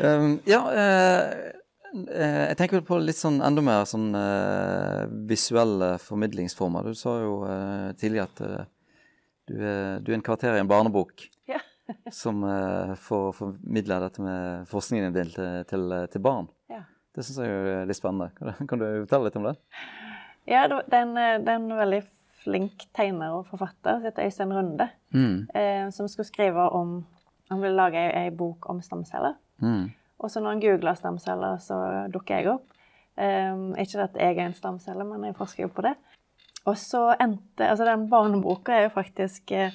Um, 0.00 0.38
ja, 0.48 0.62
uh, 0.64 2.08
jeg 2.08 2.56
tenker 2.58 2.82
på 2.84 2.98
litt 3.00 3.20
sånn 3.20 3.38
enda 3.44 3.62
mer 3.64 3.86
sånn 3.88 4.10
visuelle 5.28 5.94
formidlingsformer. 6.02 6.88
Du 6.88 6.98
sa 6.98 7.14
jo 7.22 7.38
tidligere 7.96 8.28
at 8.28 8.42
du, 9.48 9.56
er, 9.64 10.00
du, 10.04 10.12
er, 10.12 10.18
en 10.18 10.24
karakter 10.24 10.56
i 10.56 10.60
en 10.60 10.68
barnebok. 10.68 11.24
Ja. 11.48 11.62
Som 12.12 12.42
får 13.00 13.32
formidle 13.36 14.00
dette 14.04 14.22
med 14.24 14.68
forskningen 14.70 15.14
din 15.14 15.32
til, 15.32 15.64
til, 15.70 15.96
til 16.12 16.24
barn. 16.24 16.48
Ja. 16.70 16.82
Det 17.14 17.24
syns 17.26 17.40
jeg 17.42 17.50
er 17.72 17.88
litt 17.88 17.98
spennende. 17.98 18.30
Kan 18.36 18.52
du, 18.52 18.66
kan 18.70 18.82
du 18.82 18.86
fortelle 19.02 19.28
litt 19.28 19.38
om 19.40 19.48
det? 19.48 19.54
Ja, 20.48 20.64
det 20.70 20.80
er 20.94 21.02
en, 21.02 21.14
det 21.16 21.52
er 21.52 21.58
en 21.58 21.72
veldig 21.76 22.02
flink 22.44 22.86
tegner 22.96 23.34
og 23.36 23.48
forfatter 23.50 23.98
som 23.98 24.06
heter 24.06 24.28
Øystein 24.28 24.54
Runde, 24.54 24.86
mm. 25.12 25.90
som 25.92 26.08
skulle 26.08 26.28
skrive 26.28 26.68
om 26.72 27.00
Han 27.48 27.62
ville 27.62 27.80
lage 27.80 27.96
ei, 27.96 28.26
ei 28.26 28.30
bok 28.36 28.66
om 28.68 28.82
stamceller. 28.84 29.38
Mm. 29.64 29.88
Og 30.18 30.30
så 30.30 30.42
når 30.42 30.50
han 30.50 30.60
googla 30.60 30.92
stamceller, 30.98 31.56
så 31.64 31.78
dukker 32.12 32.42
jeg 32.42 32.50
opp. 32.52 32.66
Um, 33.18 33.72
ikke 33.80 34.04
at 34.04 34.18
jeg 34.20 34.36
er 34.36 34.44
en 34.46 34.54
stamcelle, 34.54 35.06
men 35.06 35.24
jeg 35.26 35.36
forsker 35.38 35.64
jo 35.64 35.70
på 35.72 35.86
det. 35.86 35.94
Og 36.68 36.76
så 36.78 37.14
endte 37.16 37.66
Altså, 37.70 37.86
den 37.88 38.08
barneboka 38.10 38.74
er 38.74 38.86
jo 38.86 38.94
faktisk 38.94 39.52
eh, 39.56 39.72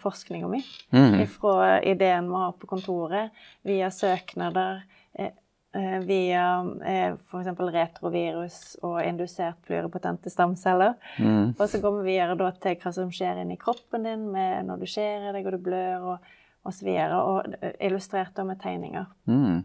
forskninga 0.00 0.48
mi. 0.48 0.62
Mm. 0.90 1.20
Fra 1.30 1.78
ideen 1.82 2.28
vi 2.30 2.42
har 2.42 2.52
på 2.58 2.70
kontoret, 2.70 3.30
via 3.62 3.90
søknader, 3.90 4.82
eh, 5.14 5.32
eh 5.76 5.98
via 6.06 6.44
eh, 6.84 7.14
f.eks. 7.14 7.48
retrovirus 7.76 8.60
og 8.82 9.00
indusert 9.04 9.58
pluripotente 9.66 10.30
stamceller. 10.30 10.94
Mm. 11.18 11.54
Og 11.58 11.66
så 11.68 11.80
går 11.80 11.98
vi 11.98 12.12
videre 12.12 12.52
til 12.60 12.78
hva 12.78 12.92
som 12.92 13.10
skjer 13.12 13.42
inni 13.42 13.56
kroppen 13.60 14.08
din 14.08 14.30
med 14.32 14.68
når 14.68 14.84
du 14.84 14.86
skjærer 14.86 15.36
deg 15.36 15.48
og 15.48 15.58
du 15.58 15.66
blør. 15.70 16.14
og 16.14 16.32
osv. 16.62 16.88
Og, 16.88 17.28
og 17.28 17.70
illustrert 17.80 18.38
med 18.46 18.60
tegninger. 18.62 19.06
Mm. 19.26 19.62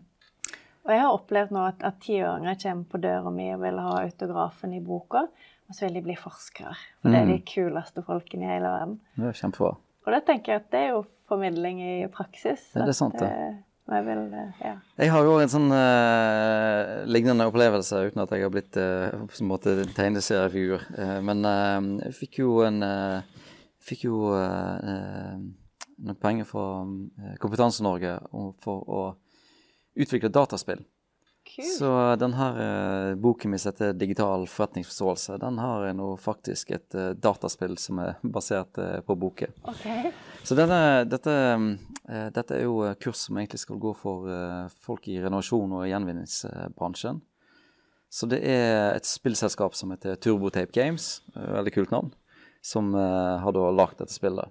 Og 0.87 0.93
jeg 0.93 1.03
har 1.03 1.13
opplevd 1.13 1.51
nå 1.51 1.65
at, 1.67 1.83
at 1.83 1.99
tiåringer 2.03 2.59
kommer 2.61 2.91
på 2.91 3.01
døra 3.03 3.33
mi 3.33 3.49
og 3.51 3.63
vil 3.65 3.81
ha 3.83 3.97
autografen 4.05 4.75
i 4.77 4.83
boka, 4.83 5.25
og 5.67 5.75
så 5.75 5.87
vil 5.87 5.99
de 5.99 6.05
bli 6.05 6.15
forskere. 6.15 6.77
For 7.01 7.11
det 7.11 7.19
er 7.19 7.27
de 7.27 7.41
mm. 7.41 7.47
kuleste 7.49 8.03
folkene 8.07 8.47
i 8.47 8.53
hele 8.53 8.71
verden. 8.71 9.01
Det 9.17 9.27
er 9.27 9.41
kjempebra. 9.41 9.73
Og 10.07 10.15
det 10.15 10.23
tenker 10.27 10.53
jeg 10.53 10.63
at 10.63 10.67
det 10.71 10.81
er 10.85 10.91
jo 10.95 11.03
formidling 11.27 11.81
i 11.83 11.95
praksis. 12.11 12.69
Er 12.73 12.87
det 12.87 12.95
er 12.95 12.97
sant, 12.97 13.19
det. 13.19 13.27
Eh, 13.27 13.59
jeg, 13.91 14.05
vil, 14.07 14.23
eh, 14.39 14.63
ja. 14.63 14.73
jeg 15.03 15.11
har 15.11 15.27
jo 15.27 15.35
en 15.43 15.51
sånn 15.51 15.67
uh, 15.71 17.03
lignende 17.07 17.47
opplevelse 17.51 18.01
uten 18.07 18.23
at 18.23 18.33
jeg 18.35 18.47
har 18.47 18.51
blitt 18.51 18.79
uh, 18.79 19.27
på 19.27 19.39
en 19.43 19.51
måte 19.51 19.75
tegneseriefigur. 19.95 20.87
Uh, 20.95 21.19
men 21.27 21.43
jeg 22.07 22.17
fikk 22.23 22.41
jo 22.41 22.61
en 22.67 22.81
fikk 23.87 24.07
jo 24.09 24.33
noen 25.97 26.19
penger 26.21 26.47
fra 26.47 26.65
eh, 26.83 27.35
Kompetanse-Norge 27.41 28.17
for 28.63 28.85
å 28.85 29.01
utvikle 29.97 30.31
dataspill. 30.33 30.83
Cool. 31.47 31.69
Så 31.77 31.89
denne 32.19 32.47
uh, 32.57 33.15
boken 33.15 33.51
min 33.51 33.61
heter 33.61 33.93
'Digital 33.93 34.47
forretningsforståelse', 34.51 35.37
den 35.41 35.57
har 35.57 35.87
nå 35.93 36.09
faktisk 36.19 36.71
et 36.75 36.95
uh, 36.95 37.13
dataspill 37.15 37.77
som 37.77 38.01
er 38.03 38.19
basert 38.35 38.77
uh, 38.77 38.99
på 39.01 39.15
boken. 39.15 39.55
Okay. 39.63 40.11
Så 40.43 40.55
denne, 40.55 41.05
dette, 41.07 41.33
dette, 42.35 42.55
er 42.55 42.63
jo 42.63 42.93
kurs 42.99 43.25
som 43.27 43.37
egentlig 43.37 43.59
skal 43.59 43.79
gå 43.83 43.91
for 43.99 44.29
folk 44.79 45.07
i 45.11 45.17
renovasjon- 45.19 45.73
og 45.75 45.87
gjenvinningsbransjen. 45.89 47.19
Så 48.09 48.29
det 48.31 48.39
er 48.47 48.95
et 48.95 49.05
spillselskap 49.05 49.75
som 49.75 49.91
heter 49.91 50.15
Turbotape 50.15 50.71
Games, 50.71 51.19
veldig 51.35 51.73
kult 51.75 51.91
navn, 51.91 52.13
som 52.63 52.93
har 52.95 53.51
da 53.51 53.65
lagd 53.75 53.99
dette 53.99 54.15
spillet. 54.15 54.47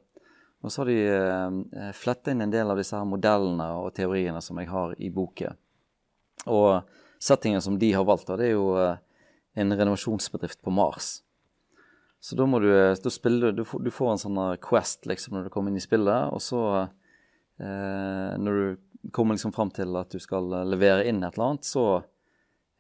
Og 0.67 0.73
så 0.73 0.83
har 0.83 0.91
de 0.91 0.99
eh, 1.07 1.93
fletta 1.95 2.33
inn 2.33 2.43
en 2.43 2.51
del 2.51 2.71
av 2.71 2.81
disse 2.81 2.97
her 2.97 3.07
modellene 3.07 3.69
og 3.79 3.93
teoriene 3.95 4.41
som 4.43 4.59
jeg 4.59 4.71
har 4.73 4.97
i 4.99 5.13
boken. 5.15 5.55
Og 6.45 6.85
settingen 7.23 7.63
som 7.65 7.79
de 7.81 7.93
har 7.97 8.05
valgt, 8.07 8.29
det 8.37 8.51
er 8.51 8.57
jo 8.57 8.75
eh, 8.81 8.99
en 9.57 9.73
renovasjonsbedrift 9.73 10.61
på 10.63 10.71
Mars. 10.71 11.21
Så 12.21 12.37
da 12.37 12.47
må 12.49 12.61
du, 12.63 12.69
eh, 12.75 12.97
da 13.03 13.13
spiller, 13.13 13.53
du, 13.53 13.65
får, 13.65 13.85
du 13.87 13.93
får 13.95 14.13
en 14.13 14.23
sånn 14.25 14.43
quest 14.63 15.07
liksom 15.09 15.37
når 15.37 15.47
du 15.47 15.53
kommer 15.55 15.73
inn 15.73 15.81
i 15.81 15.85
spillet, 15.85 16.33
og 16.33 16.43
så 16.43 16.63
eh, 16.83 18.33
Når 18.41 18.61
du 18.61 19.11
kommer 19.15 19.37
liksom 19.37 19.55
fram 19.55 19.71
til 19.71 19.95
at 19.97 20.11
du 20.11 20.19
skal 20.19 20.51
levere 20.67 21.07
inn 21.07 21.23
et 21.23 21.37
eller 21.37 21.53
annet, 21.53 21.69
så 21.69 21.85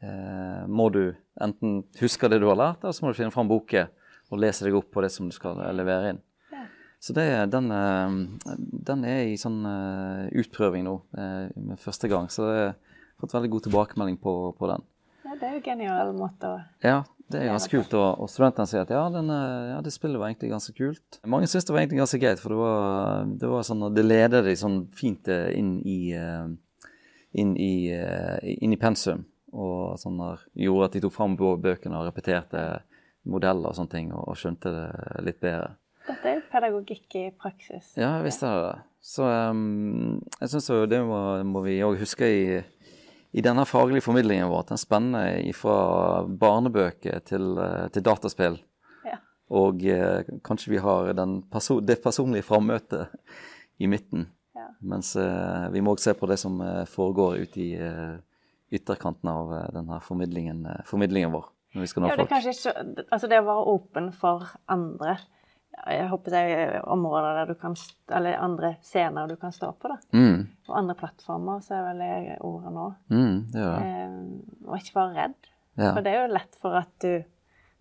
eh, 0.02 0.64
må 0.66 0.88
du 0.90 1.14
enten 1.40 1.84
huske 2.00 2.28
det 2.28 2.40
du 2.42 2.48
har 2.50 2.58
lært, 2.58 2.82
eller 2.82 2.96
så 2.96 3.04
må 3.04 3.12
du 3.12 3.20
finne 3.20 3.34
fram 3.34 3.48
boken 3.48 3.92
og 4.34 4.40
lese 4.42 4.66
deg 4.66 4.74
opp 4.74 4.90
på 4.90 5.04
det 5.04 5.12
som 5.14 5.28
du 5.30 5.36
skal 5.36 5.60
levere 5.76 6.14
inn. 6.14 6.22
Så 6.98 7.14
det, 7.14 7.28
den, 7.52 7.70
eh, 7.70 8.16
den, 8.90 9.06
er 9.06 9.30
i 9.30 9.38
sånn 9.38 9.60
utprøving 10.34 10.88
nå 10.88 10.96
med 11.14 11.78
første 11.78 12.10
gang. 12.10 12.26
Så 12.32 12.50
det, 12.50 12.64
fått 13.20 13.34
veldig 13.36 13.50
god 13.54 13.66
tilbakemelding 13.66 14.16
på, 14.22 14.34
på 14.58 14.70
den. 14.70 14.86
Ja, 15.26 15.36
Det 15.36 15.48
er 15.48 15.54
jo 15.56 15.62
genial 15.64 16.12
måte 16.16 16.50
å 16.52 16.56
Ja, 16.84 16.98
det 17.32 17.40
er 17.40 17.50
ganske 17.50 17.72
kult. 17.72 17.94
Og, 17.98 18.22
og 18.22 18.30
studentene 18.30 18.70
sier 18.70 18.84
at 18.84 18.92
ja, 18.94 19.04
den, 19.12 19.30
ja, 19.72 19.78
det 19.84 19.94
spillet 19.94 20.20
var 20.20 20.30
egentlig 20.30 20.52
ganske 20.52 20.74
kult. 20.76 21.20
Mange 21.26 21.48
syns 21.50 21.66
det 21.66 21.74
var 21.74 21.82
egentlig 21.82 22.02
ganske 22.04 22.20
greit, 22.22 22.42
for 22.42 22.54
det 22.54 22.60
var, 22.60 23.32
det 23.42 23.50
var 23.50 23.66
sånn, 23.66 23.88
det 23.96 24.04
leder 24.06 24.46
de 24.46 24.54
sånn 24.58 24.82
fint 24.96 25.30
inn 25.32 25.78
i, 25.82 26.00
inn 27.42 27.56
i, 27.56 27.72
inn 28.56 28.76
i 28.76 28.80
pensum. 28.80 29.24
Og 29.56 29.96
sånn 30.00 30.20
der, 30.20 30.44
gjorde 30.66 30.90
at 30.90 30.98
de 30.98 31.02
tok 31.06 31.16
fram 31.16 31.34
bøkene 31.38 31.98
og 31.98 32.06
repeterte 32.10 32.66
modeller 33.26 33.72
og 33.72 33.78
sånne 33.78 33.92
ting, 33.94 34.12
og, 34.14 34.28
og 34.30 34.38
skjønte 34.38 34.72
det 34.72 35.24
litt 35.26 35.42
bedre. 35.42 35.74
Dette 36.06 36.30
er 36.30 36.42
pedagogikk 36.52 37.16
i 37.18 37.24
praksis. 37.34 37.96
Ja, 37.98 38.18
jeg 38.20 38.28
visste 38.28 38.50
det. 38.62 38.76
Så 39.06 39.26
um, 39.26 40.20
jeg 40.40 40.52
syns 40.52 40.70
det 40.90 41.00
må, 41.06 41.18
må 41.46 41.62
vi 41.66 41.80
òg 41.86 41.98
huske 41.98 42.26
i, 42.30 42.44
i, 43.36 43.42
denne 43.44 43.66
faglige 43.68 44.04
formidlingen 44.04 44.48
vår. 44.48 44.64
At 44.64 44.72
den 44.72 44.80
spenner 44.80 45.52
fra 45.56 45.76
barnebøker 46.26 47.20
til, 47.28 47.58
eh, 47.60 47.88
til 47.92 48.04
dataspill. 48.06 48.56
Ja. 49.04 49.18
Og 49.56 49.84
eh, 49.84 50.24
kanskje 50.46 50.72
vi 50.72 50.80
har 50.82 51.12
perso 51.52 51.80
det 51.80 52.00
personlige 52.04 52.46
frammøtet 52.48 53.12
i 53.78 53.90
midten. 53.92 54.30
Ja. 54.56 54.70
Mens 54.80 55.14
eh, 55.20 55.68
vi 55.74 55.84
må 55.84 55.94
også 55.94 56.10
se 56.10 56.16
på 56.18 56.30
det 56.30 56.38
som 56.40 56.60
uh, 56.64 56.84
foregår 56.88 57.42
ute 57.44 57.60
i 57.60 57.70
ytterkanten 58.72 59.28
av 59.30 59.52
denne 59.76 60.00
formidlingen, 60.02 60.64
formidlingen 60.88 61.30
vår. 61.30 61.52
Når 61.76 61.84
vi 61.84 61.90
skal 61.90 62.02
nå 62.02 62.08
ja, 62.08 62.16
det, 62.16 62.24
er 62.32 62.48
ikke, 62.50 63.04
altså 63.12 63.28
det 63.30 63.38
å 63.42 63.46
være 63.46 63.72
åpen 63.76 64.08
for 64.16 64.48
andre 64.72 65.18
jeg 65.86 66.08
håper 66.10 66.34
jeg, 66.34 66.80
områder 66.88 67.40
der 67.40 67.50
du 67.52 67.58
kan, 67.60 67.76
eller 68.10 68.38
andre 68.42 68.72
scener 68.82 69.28
du 69.28 69.36
kan 69.40 69.52
stå 69.54 69.72
på. 69.78 69.90
da. 69.92 69.98
Mm. 70.16 70.46
Og 70.68 70.78
andre 70.78 70.96
plattformer, 70.98 71.60
så 71.64 71.76
er 71.76 71.84
vel 71.90 72.00
det 72.02 72.38
ordet 72.46 72.72
nå. 72.74 72.86
Mm, 73.12 73.36
det. 73.52 73.66
Eh, 73.66 74.16
og 74.66 74.78
ikke 74.80 74.96
være 74.98 75.14
redd. 75.20 75.50
Ja. 75.76 75.90
For 75.92 76.00
det 76.02 76.14
er 76.14 76.24
jo 76.24 76.32
lett 76.32 76.60
for 76.60 76.78
at 76.78 76.92
du 77.04 77.24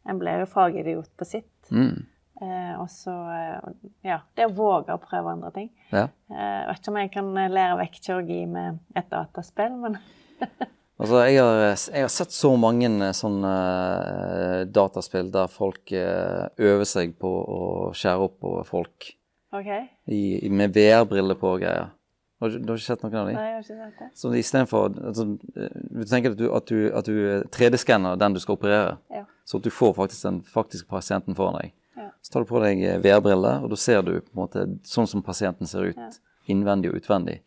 En 0.05 0.19
blir 0.21 0.43
jo 0.43 0.45
fagidiot 0.45 1.08
på 1.17 1.25
sitt. 1.25 1.69
Mm. 1.73 2.03
Eh, 2.41 2.73
og 2.77 2.89
så 2.93 3.13
eh, 3.31 3.69
Ja, 4.05 4.19
det 4.38 4.45
å 4.45 4.53
våge 4.53 4.93
å 4.93 5.01
prøve 5.01 5.31
andre 5.34 5.49
ting. 5.55 5.71
Ja. 5.89 6.03
Eh, 6.29 6.36
jeg 6.60 6.67
vet 6.67 6.81
ikke 6.81 6.91
om 6.91 6.99
jeg 6.99 7.12
kan 7.15 7.31
lære 7.34 7.79
vekk 7.79 7.97
kirurgi 8.03 8.41
med 8.51 8.84
et 8.93 9.08
dataspill, 9.10 9.79
men 9.81 9.97
Altså, 10.95 11.19
jeg 11.27 11.41
har, 11.43 11.58
jeg 11.91 12.05
har, 12.05 12.12
sett 12.13 12.31
så 12.31 12.53
mange 12.55 12.88
eh, 12.88 13.12
sånne 13.15 13.51
uh, 13.51 14.62
dataspill 14.71 15.27
der 15.34 15.51
folk 15.51 15.91
uh, 15.91 16.47
øver 16.55 16.88
seg 16.88 17.17
på 17.19 17.31
å 17.31 17.60
skjære 17.91 18.27
opp 18.29 18.38
på 18.39 18.53
folk. 18.69 19.10
Okay. 19.55 19.89
I, 20.08 20.47
med 20.51 20.71
VR-briller 20.75 21.36
på 21.39 21.51
og 21.58 21.65
greier. 21.65 21.91
Har 22.39 22.51
du, 22.51 22.60
du, 22.60 22.71
har 22.71 22.79
ikke 22.79 22.88
sett 22.88 23.03
noen 23.03 23.17
av 23.19 23.27
dem? 23.27 23.36
Nei, 23.36 23.43
jeg 23.49 23.58
har 23.58 23.65
ikke 23.65 23.75
sett 23.81 23.99
det. 23.99 24.08
Så 24.19 24.31
istedenfor 24.36 24.89
altså, 24.91 25.25
Du 25.55 26.01
tenker 26.08 26.34
at 26.34 26.39
du, 26.39 26.47
at 26.51 26.71
du, 26.71 26.79
at 26.99 27.08
du 27.08 27.51
3D-skanner 27.55 28.19
den 28.19 28.36
du 28.36 28.41
skal 28.43 28.58
operere, 28.58 28.97
ja. 29.12 29.23
så 29.47 29.60
at 29.60 29.67
du 29.67 29.71
får 29.71 29.95
faktisk 29.99 30.27
den 30.27 30.41
faktiske 30.47 30.88
pasienten 30.91 31.36
foran 31.36 31.60
deg. 31.60 31.75
Ja. 31.99 32.10
Så 32.23 32.36
tar 32.36 32.43
du 32.43 32.51
på 32.51 32.63
deg 32.63 32.84
VR-briller, 33.03 33.63
og 33.63 33.71
da 33.71 33.79
ser 33.79 34.03
du 34.03 34.17
på 34.19 34.36
en 34.36 34.43
måte 34.45 34.67
sånn 34.88 35.12
som 35.12 35.23
pasienten 35.23 35.67
ser 35.71 35.91
ut. 35.91 35.99
Ja. 35.99 36.12
Innvendig 36.51 36.91
og 36.93 36.99
utvendig. 37.03 37.41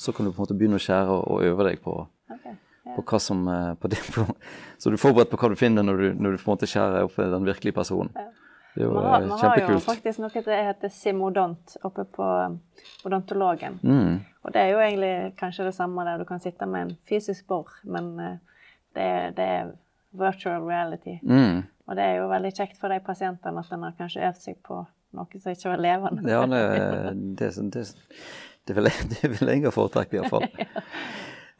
Så 0.00 0.12
kan 0.16 0.26
du 0.26 0.32
på 0.32 0.40
en 0.40 0.48
måte 0.48 0.56
begynne 0.56 0.80
å 0.80 0.82
skjære 0.82 1.20
og 1.24 1.44
øve 1.48 1.70
deg 1.72 1.84
på 1.84 2.02
Okay. 2.30 2.54
På 2.96 3.04
hva 3.04 3.20
som, 3.20 3.42
eh, 3.48 3.72
på 3.76 3.90
det, 3.92 4.00
på, 4.14 4.24
så 4.78 4.90
du 4.90 4.96
er 4.96 5.02
forberedt 5.02 5.32
på 5.32 5.40
hva 5.40 5.50
du 5.52 5.56
finner 5.60 5.84
når 5.86 6.00
du, 6.00 6.06
når 6.16 6.36
du 6.36 6.42
på 6.42 6.48
en 6.48 6.54
måte 6.54 6.68
skjærer 6.70 7.08
opp 7.08 7.18
den 7.20 7.48
virkelige 7.48 7.76
personen. 7.76 8.12
Det 8.14 8.84
er 8.84 8.86
jo 8.86 8.94
kjempekult. 8.94 9.56
Vi 9.56 9.66
har 9.66 9.74
jo 9.74 9.82
faktisk 9.84 10.22
noe 10.22 10.30
som 10.32 10.48
heter 10.70 10.92
simodont 10.94 11.76
oppe 11.86 12.06
på 12.16 12.28
odontologen. 13.04 13.80
Mm. 13.82 14.20
Og 14.46 14.54
det 14.54 14.62
er 14.62 14.72
jo 14.72 14.80
egentlig 14.84 15.14
kanskje 15.40 15.66
det 15.68 15.74
samme 15.76 16.06
der 16.06 16.22
du 16.22 16.24
kan 16.28 16.40
sitte 16.40 16.68
med 16.70 16.86
en 16.86 16.96
fysisk 17.10 17.48
bor, 17.50 17.68
men 17.84 18.14
det, 18.94 19.10
det 19.36 19.48
er 19.58 19.74
virtual 20.16 20.64
reality. 20.68 21.18
Mm. 21.22 21.66
Og 21.90 21.98
det 21.98 22.06
er 22.06 22.20
jo 22.20 22.30
veldig 22.30 22.52
kjekt 22.54 22.78
for 22.80 22.92
de 22.92 23.00
pasientene 23.04 23.62
at 23.62 23.74
en 23.74 23.86
har 23.88 23.96
kanskje 23.98 24.22
øvd 24.28 24.42
seg 24.44 24.60
på 24.66 24.78
noe 25.18 25.42
som 25.42 25.54
ikke 25.54 25.72
var 25.72 25.82
levende. 25.82 26.22
Ja, 26.30 26.44
det, 26.46 26.60
det, 27.38 27.50
det, 27.74 27.84
det 28.68 28.76
vil, 28.76 28.90
det 29.16 29.32
vil 29.34 29.50
jeg 29.50 29.64
ha 29.66 29.74
foretrekke, 29.74 30.20
iallfall. 30.20 30.46
ja. 30.62 30.84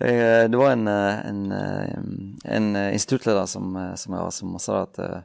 Eh, 0.01 0.51
det 0.51 0.57
var 0.57 0.73
en, 0.73 0.87
en, 0.89 2.39
en 2.45 2.77
instituttleder 2.77 3.47
som, 3.47 3.75
som, 3.97 4.15
jeg, 4.17 4.33
som 4.33 4.55
sa 4.63 4.85
at 4.87 5.01
eh, 5.05 5.19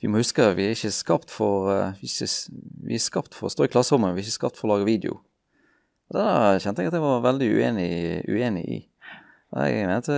vi 0.00 0.08
må 0.08 0.20
huske 0.22 0.44
at 0.44 0.54
vi 0.56 0.68
er 0.68 0.76
ikke 0.76 0.92
skapt 0.94 1.32
for 1.34 1.72
eh, 1.74 1.98
vi 1.98 2.94
er, 2.94 3.02
skapt 3.02 3.34
for 3.34 3.48
å 3.48 3.52
stå 3.52 3.66
i 3.66 3.72
klasserommet, 3.72 4.14
vi 4.14 4.22
er 4.22 4.28
ikke 4.28 4.38
skapt 4.38 4.60
for 4.60 4.68
å 4.68 4.76
lage 4.76 4.86
video. 4.88 5.18
Og 6.10 6.16
Det 6.16 6.62
kjente 6.64 6.84
jeg 6.84 6.92
at 6.92 6.96
jeg 6.96 7.04
var 7.04 7.26
veldig 7.26 7.50
uenig, 7.50 7.90
uenig 8.30 8.62
i. 8.64 8.78
Jeg 9.50 9.86
mente 9.90 10.16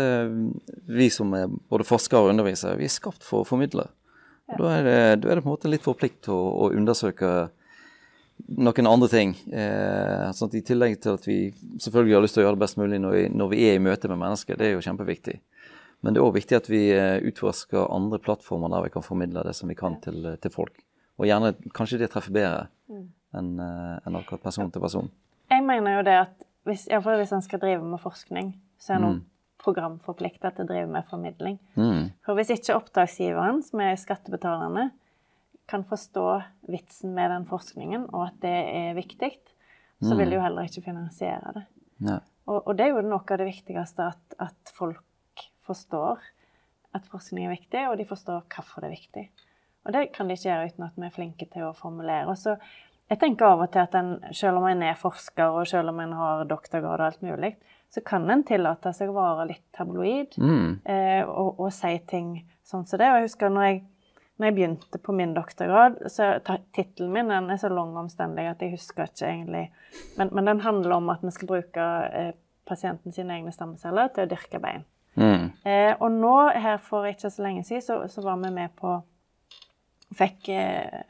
vi 0.93 1.09
som 1.13 1.33
er 1.37 1.49
både 1.73 1.89
forskere 1.89 2.27
og 2.27 2.35
undervisere, 2.35 2.77
vi 2.77 2.87
er 2.89 2.93
skapt 2.93 3.25
for 3.25 3.43
å 3.43 3.49
formidle. 3.49 3.89
Og 4.53 4.61
da, 4.61 4.71
er 4.77 4.85
det, 4.85 4.97
da 5.25 5.33
er 5.33 5.41
det 5.41 5.45
på 5.45 5.49
en 5.49 5.55
måte 5.55 5.73
litt 5.73 5.87
vår 5.89 5.97
plikt 5.97 6.29
å, 6.29 6.37
å 6.37 6.71
undersøke 6.77 7.33
noen 8.49 8.89
andre 8.89 9.09
ting. 9.13 9.35
Eh, 9.53 10.29
sånn 10.37 10.53
I 10.57 10.65
tillegg 10.67 10.99
til 11.03 11.17
at 11.19 11.27
vi 11.29 11.39
selvfølgelig 11.83 12.17
har 12.17 12.25
lyst 12.25 12.37
til 12.37 12.43
å 12.43 12.47
gjøre 12.47 12.59
det 12.59 12.65
best 12.65 12.79
mulig 12.81 13.01
når 13.03 13.17
vi, 13.17 13.25
når 13.33 13.51
vi 13.53 13.65
er 13.69 13.79
i 13.79 13.83
møte 13.83 14.11
med 14.13 14.21
mennesker, 14.23 14.59
det 14.59 14.69
er 14.69 14.77
jo 14.77 14.85
kjempeviktig. 14.85 15.39
Men 16.03 16.15
det 16.15 16.21
er 16.21 16.27
òg 16.27 16.37
viktig 16.37 16.59
at 16.59 16.71
vi 16.71 16.85
eh, 16.95 17.19
utforsker 17.31 17.91
andre 17.95 18.21
plattformer 18.23 18.73
der 18.73 18.87
vi 18.89 18.95
kan 18.95 19.07
formidle 19.07 19.45
det 19.47 19.55
som 19.59 19.71
vi 19.71 19.79
kan 19.79 19.99
til, 20.05 20.33
til 20.43 20.55
folk. 20.55 20.81
Og 21.21 21.29
gjerne 21.29 21.55
kanskje 21.77 22.01
det 22.03 22.11
treffer 22.13 22.35
bedre 22.35 22.65
mm. 22.91 23.05
enn 23.39 23.53
en 23.63 24.17
akkurat 24.19 24.43
person 24.43 24.73
til 24.73 24.83
person. 24.83 25.13
Jeg 25.53 25.63
mener 25.67 25.99
jo 25.99 26.07
det 26.07 26.17
at 26.25 26.49
hvis, 26.67 26.87
hvis 26.89 27.35
en 27.35 27.45
skal 27.45 27.61
drive 27.63 27.85
med 27.85 28.01
forskning, 28.03 28.55
så 28.81 28.97
er 28.97 29.03
noen 29.03 29.21
mm. 29.21 29.29
programforplikta 29.63 30.53
til 30.55 30.65
å 30.65 30.71
drive 30.71 30.89
med 30.91 31.07
formidling. 31.11 31.59
Mm. 31.75 32.13
For 32.25 32.39
hvis 32.39 32.53
ikke 32.55 32.77
oppdragsgiveren, 32.79 33.63
som 33.67 33.83
er 33.85 33.99
skattebetalerne, 34.01 34.89
kan 35.73 35.87
forstå 35.89 36.27
vitsen 36.71 37.15
med 37.17 37.33
den 37.33 37.49
forskningen, 37.49 38.11
og 38.13 38.29
at 38.29 38.37
det 38.45 38.53
er 38.53 38.93
viktig, 38.99 39.33
så 40.03 40.17
vil 40.19 40.33
de 40.33 40.37
jo 40.37 40.43
mm. 40.43 40.47
heller 40.49 40.69
ikke 40.69 40.85
finansiere 40.85 41.55
det. 41.57 41.65
Og, 42.47 42.59
og, 42.67 42.73
det 42.77 42.87
er 42.87 42.95
jo 42.97 43.05
noe 43.07 43.23
av 43.23 43.39
det 43.39 43.47
viktigste, 43.47 44.09
at, 44.15 44.37
at, 44.43 44.73
folk 44.75 45.45
forstår 45.63 46.23
at 46.97 47.07
forskning 47.09 47.47
er 47.47 47.55
viktig, 47.55 47.85
og 47.89 47.99
de 48.01 48.07
forstår 48.09 48.43
hvorfor 48.51 48.83
det 48.83 48.91
er 48.91 48.97
viktig. 48.97 49.27
Og 49.87 49.95
det 49.95 50.09
kan 50.15 50.29
de 50.29 50.35
ikke 50.37 50.49
gjøre 50.49 50.73
uten 50.73 50.87
at 50.87 50.99
vi 50.99 51.07
er 51.07 51.15
flinke 51.15 51.47
til 51.51 51.69
å 51.69 51.77
formulere. 51.77 52.35
Så 52.39 52.57
jeg 53.11 53.21
tenker 53.23 53.49
av 53.49 53.63
og 53.65 53.71
til 53.73 53.83
at 53.83 53.95
en, 53.99 54.13
selv 54.35 54.61
om 54.61 54.67
en 54.69 54.83
er 54.87 54.99
forsker, 54.99 55.55
og 55.55 55.71
selv 55.71 55.93
om 55.93 56.03
en 56.03 56.15
har 56.19 56.45
doktorgrad 56.51 57.01
og 57.01 57.07
alt 57.09 57.25
mulig, 57.25 57.55
så 57.93 58.01
kan 58.05 58.29
en 58.33 58.45
tillate 58.49 58.93
seg 58.97 59.11
å 59.13 59.17
være 59.17 59.49
litt 59.51 59.65
tabloid 59.77 60.39
mm. 60.41 60.69
eh, 60.89 61.23
og, 61.27 61.59
og, 61.59 61.69
si 61.77 61.93
ting 62.09 62.39
sånn 62.65 62.87
som 62.89 63.01
det. 63.01 63.11
Og 63.11 63.21
jeg 63.21 63.29
husker 63.29 63.53
når 63.53 63.69
jeg, 63.69 63.83
når 64.43 64.51
jeg 64.51 64.55
begynte 64.57 64.99
på 64.99 65.13
min 65.15 65.35
doktorgrad, 65.37 66.01
så 66.11 66.33
tittelen 66.75 67.13
min 67.15 67.29
den 67.31 67.51
er 67.55 67.61
så 67.63 67.69
lang 67.71 67.93
og 67.95 68.09
omstendelig 68.09 68.49
at 68.51 68.65
jeg 68.65 68.75
husker 68.75 69.07
ikke 69.07 69.29
egentlig 69.29 69.69
Men, 70.19 70.33
men 70.33 70.51
den 70.51 70.61
handler 70.61 70.97
om 70.97 71.13
at 71.15 71.23
vi 71.23 71.31
skal 71.31 71.49
bruke 71.49 71.85
eh, 72.11 72.33
pasienten 72.67 73.15
sine 73.15 73.37
egne 73.37 73.53
stammeceller 73.55 74.11
til 74.11 74.27
å 74.27 74.31
dyrke 74.33 74.59
bein. 74.59 74.83
Mm. 75.15 75.53
Eh, 75.63 75.93
og 76.01 76.11
nå, 76.11 76.35
her 76.59 76.81
for 76.83 77.07
ikke 77.07 77.31
så 77.31 77.45
lenge 77.47 77.63
siden, 77.69 77.85
så, 77.87 78.01
så 78.11 78.25
var 78.27 78.43
vi 78.43 78.51
med 78.51 78.75
på 78.79 78.97
Fikk 80.19 80.51
eh, 80.53 81.05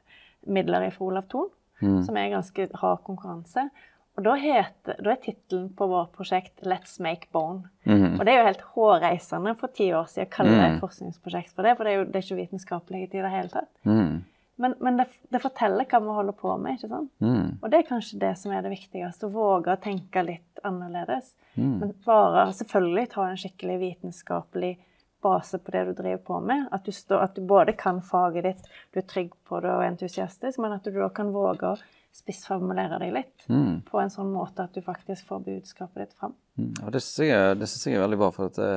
midler 0.52 0.90
fra 0.92 1.08
Olav 1.08 1.24
Thon, 1.32 1.48
mm. 1.80 2.02
som 2.04 2.20
er 2.20 2.34
ganske 2.34 2.68
hard 2.82 3.00
konkurranse. 3.08 3.70
Og 4.12 4.24
da, 4.26 4.34
heter, 4.36 4.98
da 5.00 5.14
er 5.14 5.20
tittelen 5.22 5.70
på 5.76 5.86
vårt 5.88 6.12
prosjekt 6.12 6.60
'Let's 6.60 6.98
make 7.00 7.30
bone'. 7.32 7.64
Mm. 7.88 8.18
Og 8.20 8.26
det 8.26 8.34
er 8.34 8.38
jo 8.38 8.50
helt 8.50 8.66
hårreisende 8.74 9.54
for 9.56 9.72
ti 9.72 9.88
år 9.96 10.10
siden 10.10 10.28
å 10.28 10.34
kalle 10.34 10.52
det 10.52 10.66
et 10.66 10.76
mm. 10.76 10.82
forskningsprosjekt 10.82 11.54
for 11.54 11.64
det, 11.64 11.76
for 11.78 11.88
det 11.88 11.92
er 11.92 11.96
jo 11.96 12.04
det 12.04 12.20
er 12.20 12.26
ikke 12.26 12.42
vitenskapelig 12.42 13.02
i 13.02 13.10
det 13.14 13.32
hele 13.32 13.48
tatt. 13.48 13.72
Mm. 13.88 14.20
Men, 14.62 14.74
men 14.84 15.00
det, 15.00 15.06
det, 15.32 15.40
forteller 15.40 15.88
hva 15.88 16.00
vi 16.04 16.14
holder 16.18 16.36
på 16.38 16.52
med, 16.60 16.76
ikke 16.76 16.90
sant? 16.92 17.10
Mm. 17.24 17.46
Og 17.62 17.70
det 17.72 17.78
er 17.78 17.88
kanskje 17.88 18.20
det 18.20 18.34
som 18.38 18.52
er 18.52 18.60
det 18.62 18.74
viktigste, 18.74 19.26
å 19.26 19.32
våge 19.32 19.72
å 19.72 19.80
tenke 19.80 20.22
litt 20.22 20.60
annerledes. 20.62 21.32
Mm. 21.56 21.78
Men 21.80 21.94
bare 22.04 22.44
selvfølgelig 22.58 23.08
ta 23.14 23.26
en 23.30 23.40
skikkelig 23.40 23.78
vitenskapelig 23.80 24.74
base 25.22 25.58
på 25.58 25.72
det 25.72 25.86
du 25.88 25.92
driver 26.02 26.22
på 26.28 26.40
med. 26.44 26.68
At 26.70 26.84
du, 26.84 26.92
stå, 26.92 27.22
at 27.24 27.34
du 27.34 27.42
både 27.48 27.72
kan 27.78 28.02
faget 28.04 28.44
ditt, 28.44 28.70
du 28.92 29.00
er 29.00 29.08
trygg 29.08 29.32
på 29.48 29.60
det 29.64 29.72
og 29.72 29.86
entusiastisk, 29.86 30.60
men 30.60 30.76
at 30.76 30.84
du 30.84 30.94
da 31.00 31.08
kan 31.14 31.32
våge 31.32 31.72
å 31.72 31.76
spissformulere 32.12 32.98
deg 33.00 33.14
litt 33.14 33.46
mm. 33.48 33.82
på 33.88 34.00
en 34.02 34.12
sånn 34.12 34.30
måte 34.34 34.66
at 34.66 34.74
du 34.76 34.84
faktisk 34.84 35.26
får 35.30 35.44
budskapet 35.46 36.04
ditt 36.04 36.18
fram. 36.18 36.34
Mm. 36.60 36.74
Og 36.84 36.90
det 36.92 37.00
syns 37.00 37.22
jeg, 37.24 37.30
jeg, 37.32 37.96
er 37.96 38.04
veldig 38.04 38.18
bra. 38.20 38.28
for 38.34 38.50
at 38.50 38.58
det, 38.60 38.72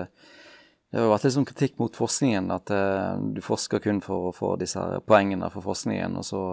det 0.92 1.02
har 1.02 1.12
vært 1.12 1.28
litt 1.28 1.36
sånn 1.36 1.50
kritikk 1.50 1.76
mot 1.82 2.00
forskningen, 2.00 2.48
at 2.56 2.72
uh, 2.72 3.20
du 3.36 3.42
forsker 3.44 3.84
kun 3.84 4.00
for 4.04 4.30
å 4.30 4.36
få 4.36 4.54
disse 4.62 4.80
her 4.80 5.04
poengene 5.04 5.52
for 5.54 5.66
forskningen, 5.66 6.16
og 6.22 6.28
så 6.28 6.46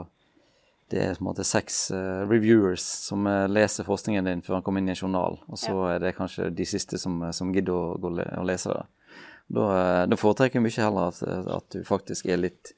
det 0.93 1.01
er 1.01 1.15
på 1.17 1.23
en 1.23 1.29
måte 1.31 1.47
seks 1.47 1.87
uh, 1.95 2.25
reviewers 2.29 2.85
som 3.07 3.25
uh, 3.31 3.47
leser 3.49 3.87
forskningen 3.87 4.27
din 4.29 4.43
før 4.45 4.59
han 4.59 4.67
kommer 4.67 4.83
inn 4.83 4.91
i 4.91 4.97
en 4.97 4.99
journal, 4.99 5.39
og 5.47 5.61
så 5.61 5.77
ja. 5.77 5.95
er 5.95 6.03
det 6.03 6.17
kanskje 6.19 6.51
de 6.51 6.67
siste 6.69 6.99
som, 7.01 7.23
som 7.33 7.55
gidder 7.55 7.79
å, 7.79 7.95
gå, 8.03 8.13
å 8.19 8.45
lese 8.49 8.75
det. 8.75 8.85
Da, 9.53 9.65
da 10.09 10.17
foretrekker 10.17 10.59
jeg 10.59 10.65
mye 10.65 10.85
heller 10.85 11.13
at, 11.13 11.23
at, 11.61 11.75
du 11.75 11.85
faktisk 11.87 12.29
er 12.31 12.41
litt 12.41 12.73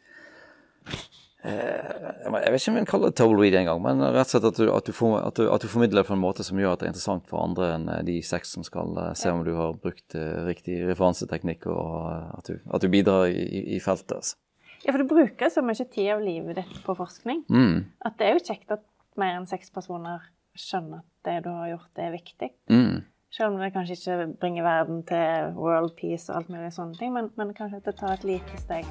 Eh, 0.85 1.24
jeg 1.45 2.53
vet 2.53 2.61
ikke 2.61 2.73
om 2.73 2.79
jeg 2.79 2.85
vil 2.85 2.89
kalle 2.89 3.11
det 3.11 3.17
tabloid 3.21 3.57
engang, 3.59 3.81
men 3.85 4.01
rett 4.01 4.29
og 4.29 4.33
slett 4.33 4.47
at 4.49 4.61
du, 4.61 4.69
at, 4.73 4.87
du 4.89 4.97
for, 4.97 5.19
at, 5.21 5.37
du, 5.37 5.51
at 5.53 5.65
du, 5.65 5.69
formidler 5.69 6.01
det 6.01 6.09
på 6.09 6.17
en 6.17 6.23
måte 6.23 6.47
som 6.47 6.61
gjør 6.61 6.73
at 6.73 6.81
det 6.81 6.89
er 6.89 6.93
interessant 6.95 7.29
for 7.29 7.43
andre 7.45 7.69
enn 7.75 7.85
eh, 7.93 8.05
de 8.07 8.17
seks 8.25 8.55
som 8.57 8.65
skal 8.67 8.97
eh, 9.03 9.13
se 9.19 9.33
om 9.33 9.43
du 9.45 9.53
har 9.59 9.77
brukt 9.77 10.17
riktig 10.49 10.81
referanseteknikk, 10.89 11.69
og 11.69 12.39
at 12.39 12.49
du, 12.49 12.57
at 12.65 12.85
du 12.85 12.89
bidrar 12.93 13.29
i, 13.29 13.65
i, 13.77 13.83
feltet. 13.85 14.17
Altså. 14.17 14.41
Ja, 14.85 14.93
for 14.93 15.01
du 15.01 15.09
bruker 15.11 15.53
så 15.53 15.65
mye 15.65 15.85
tid 15.85 16.15
av 16.17 16.25
livet 16.25 16.61
ditt 16.61 16.81
på 16.85 16.97
forskning 16.97 17.45
mm. 17.49 17.77
at 18.09 18.19
det 18.21 18.29
er 18.29 18.39
jo 18.39 18.47
kjekt 18.49 18.73
at 18.75 18.85
mer 19.21 19.39
enn 19.39 19.49
seks 19.49 19.73
personer 19.75 20.25
skjønner 20.59 21.03
at 21.03 21.29
det 21.29 21.37
du 21.47 21.51
har 21.53 21.71
gjort, 21.73 22.01
er 22.01 22.15
viktig. 22.15 22.51
Mm. 22.71 23.03
Selv 23.37 23.55
om 23.55 23.59
det 23.59 23.73
kanskje 23.75 23.95
ikke 23.95 24.27
bringer 24.41 24.63
verden 24.63 25.03
til 25.03 25.57
world 25.59 25.91
peace 26.01 26.33
og 26.33 26.37
alt 26.39 26.49
mulig 26.55 26.71
sånne 26.73 26.95
ting, 27.01 27.11
men, 27.17 27.33
men 27.35 27.51
kanskje 27.55 27.83
at 27.83 27.91
det 27.91 27.97
tar 27.99 28.15
et 28.15 28.25
lite 28.31 28.63
steg 28.63 28.87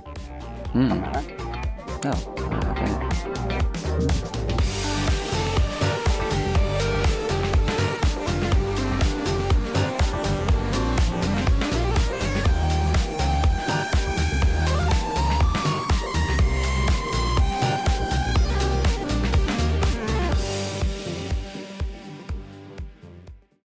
mm. 0.75 0.91
Ja. 2.03 2.15
Okay. 2.73 4.42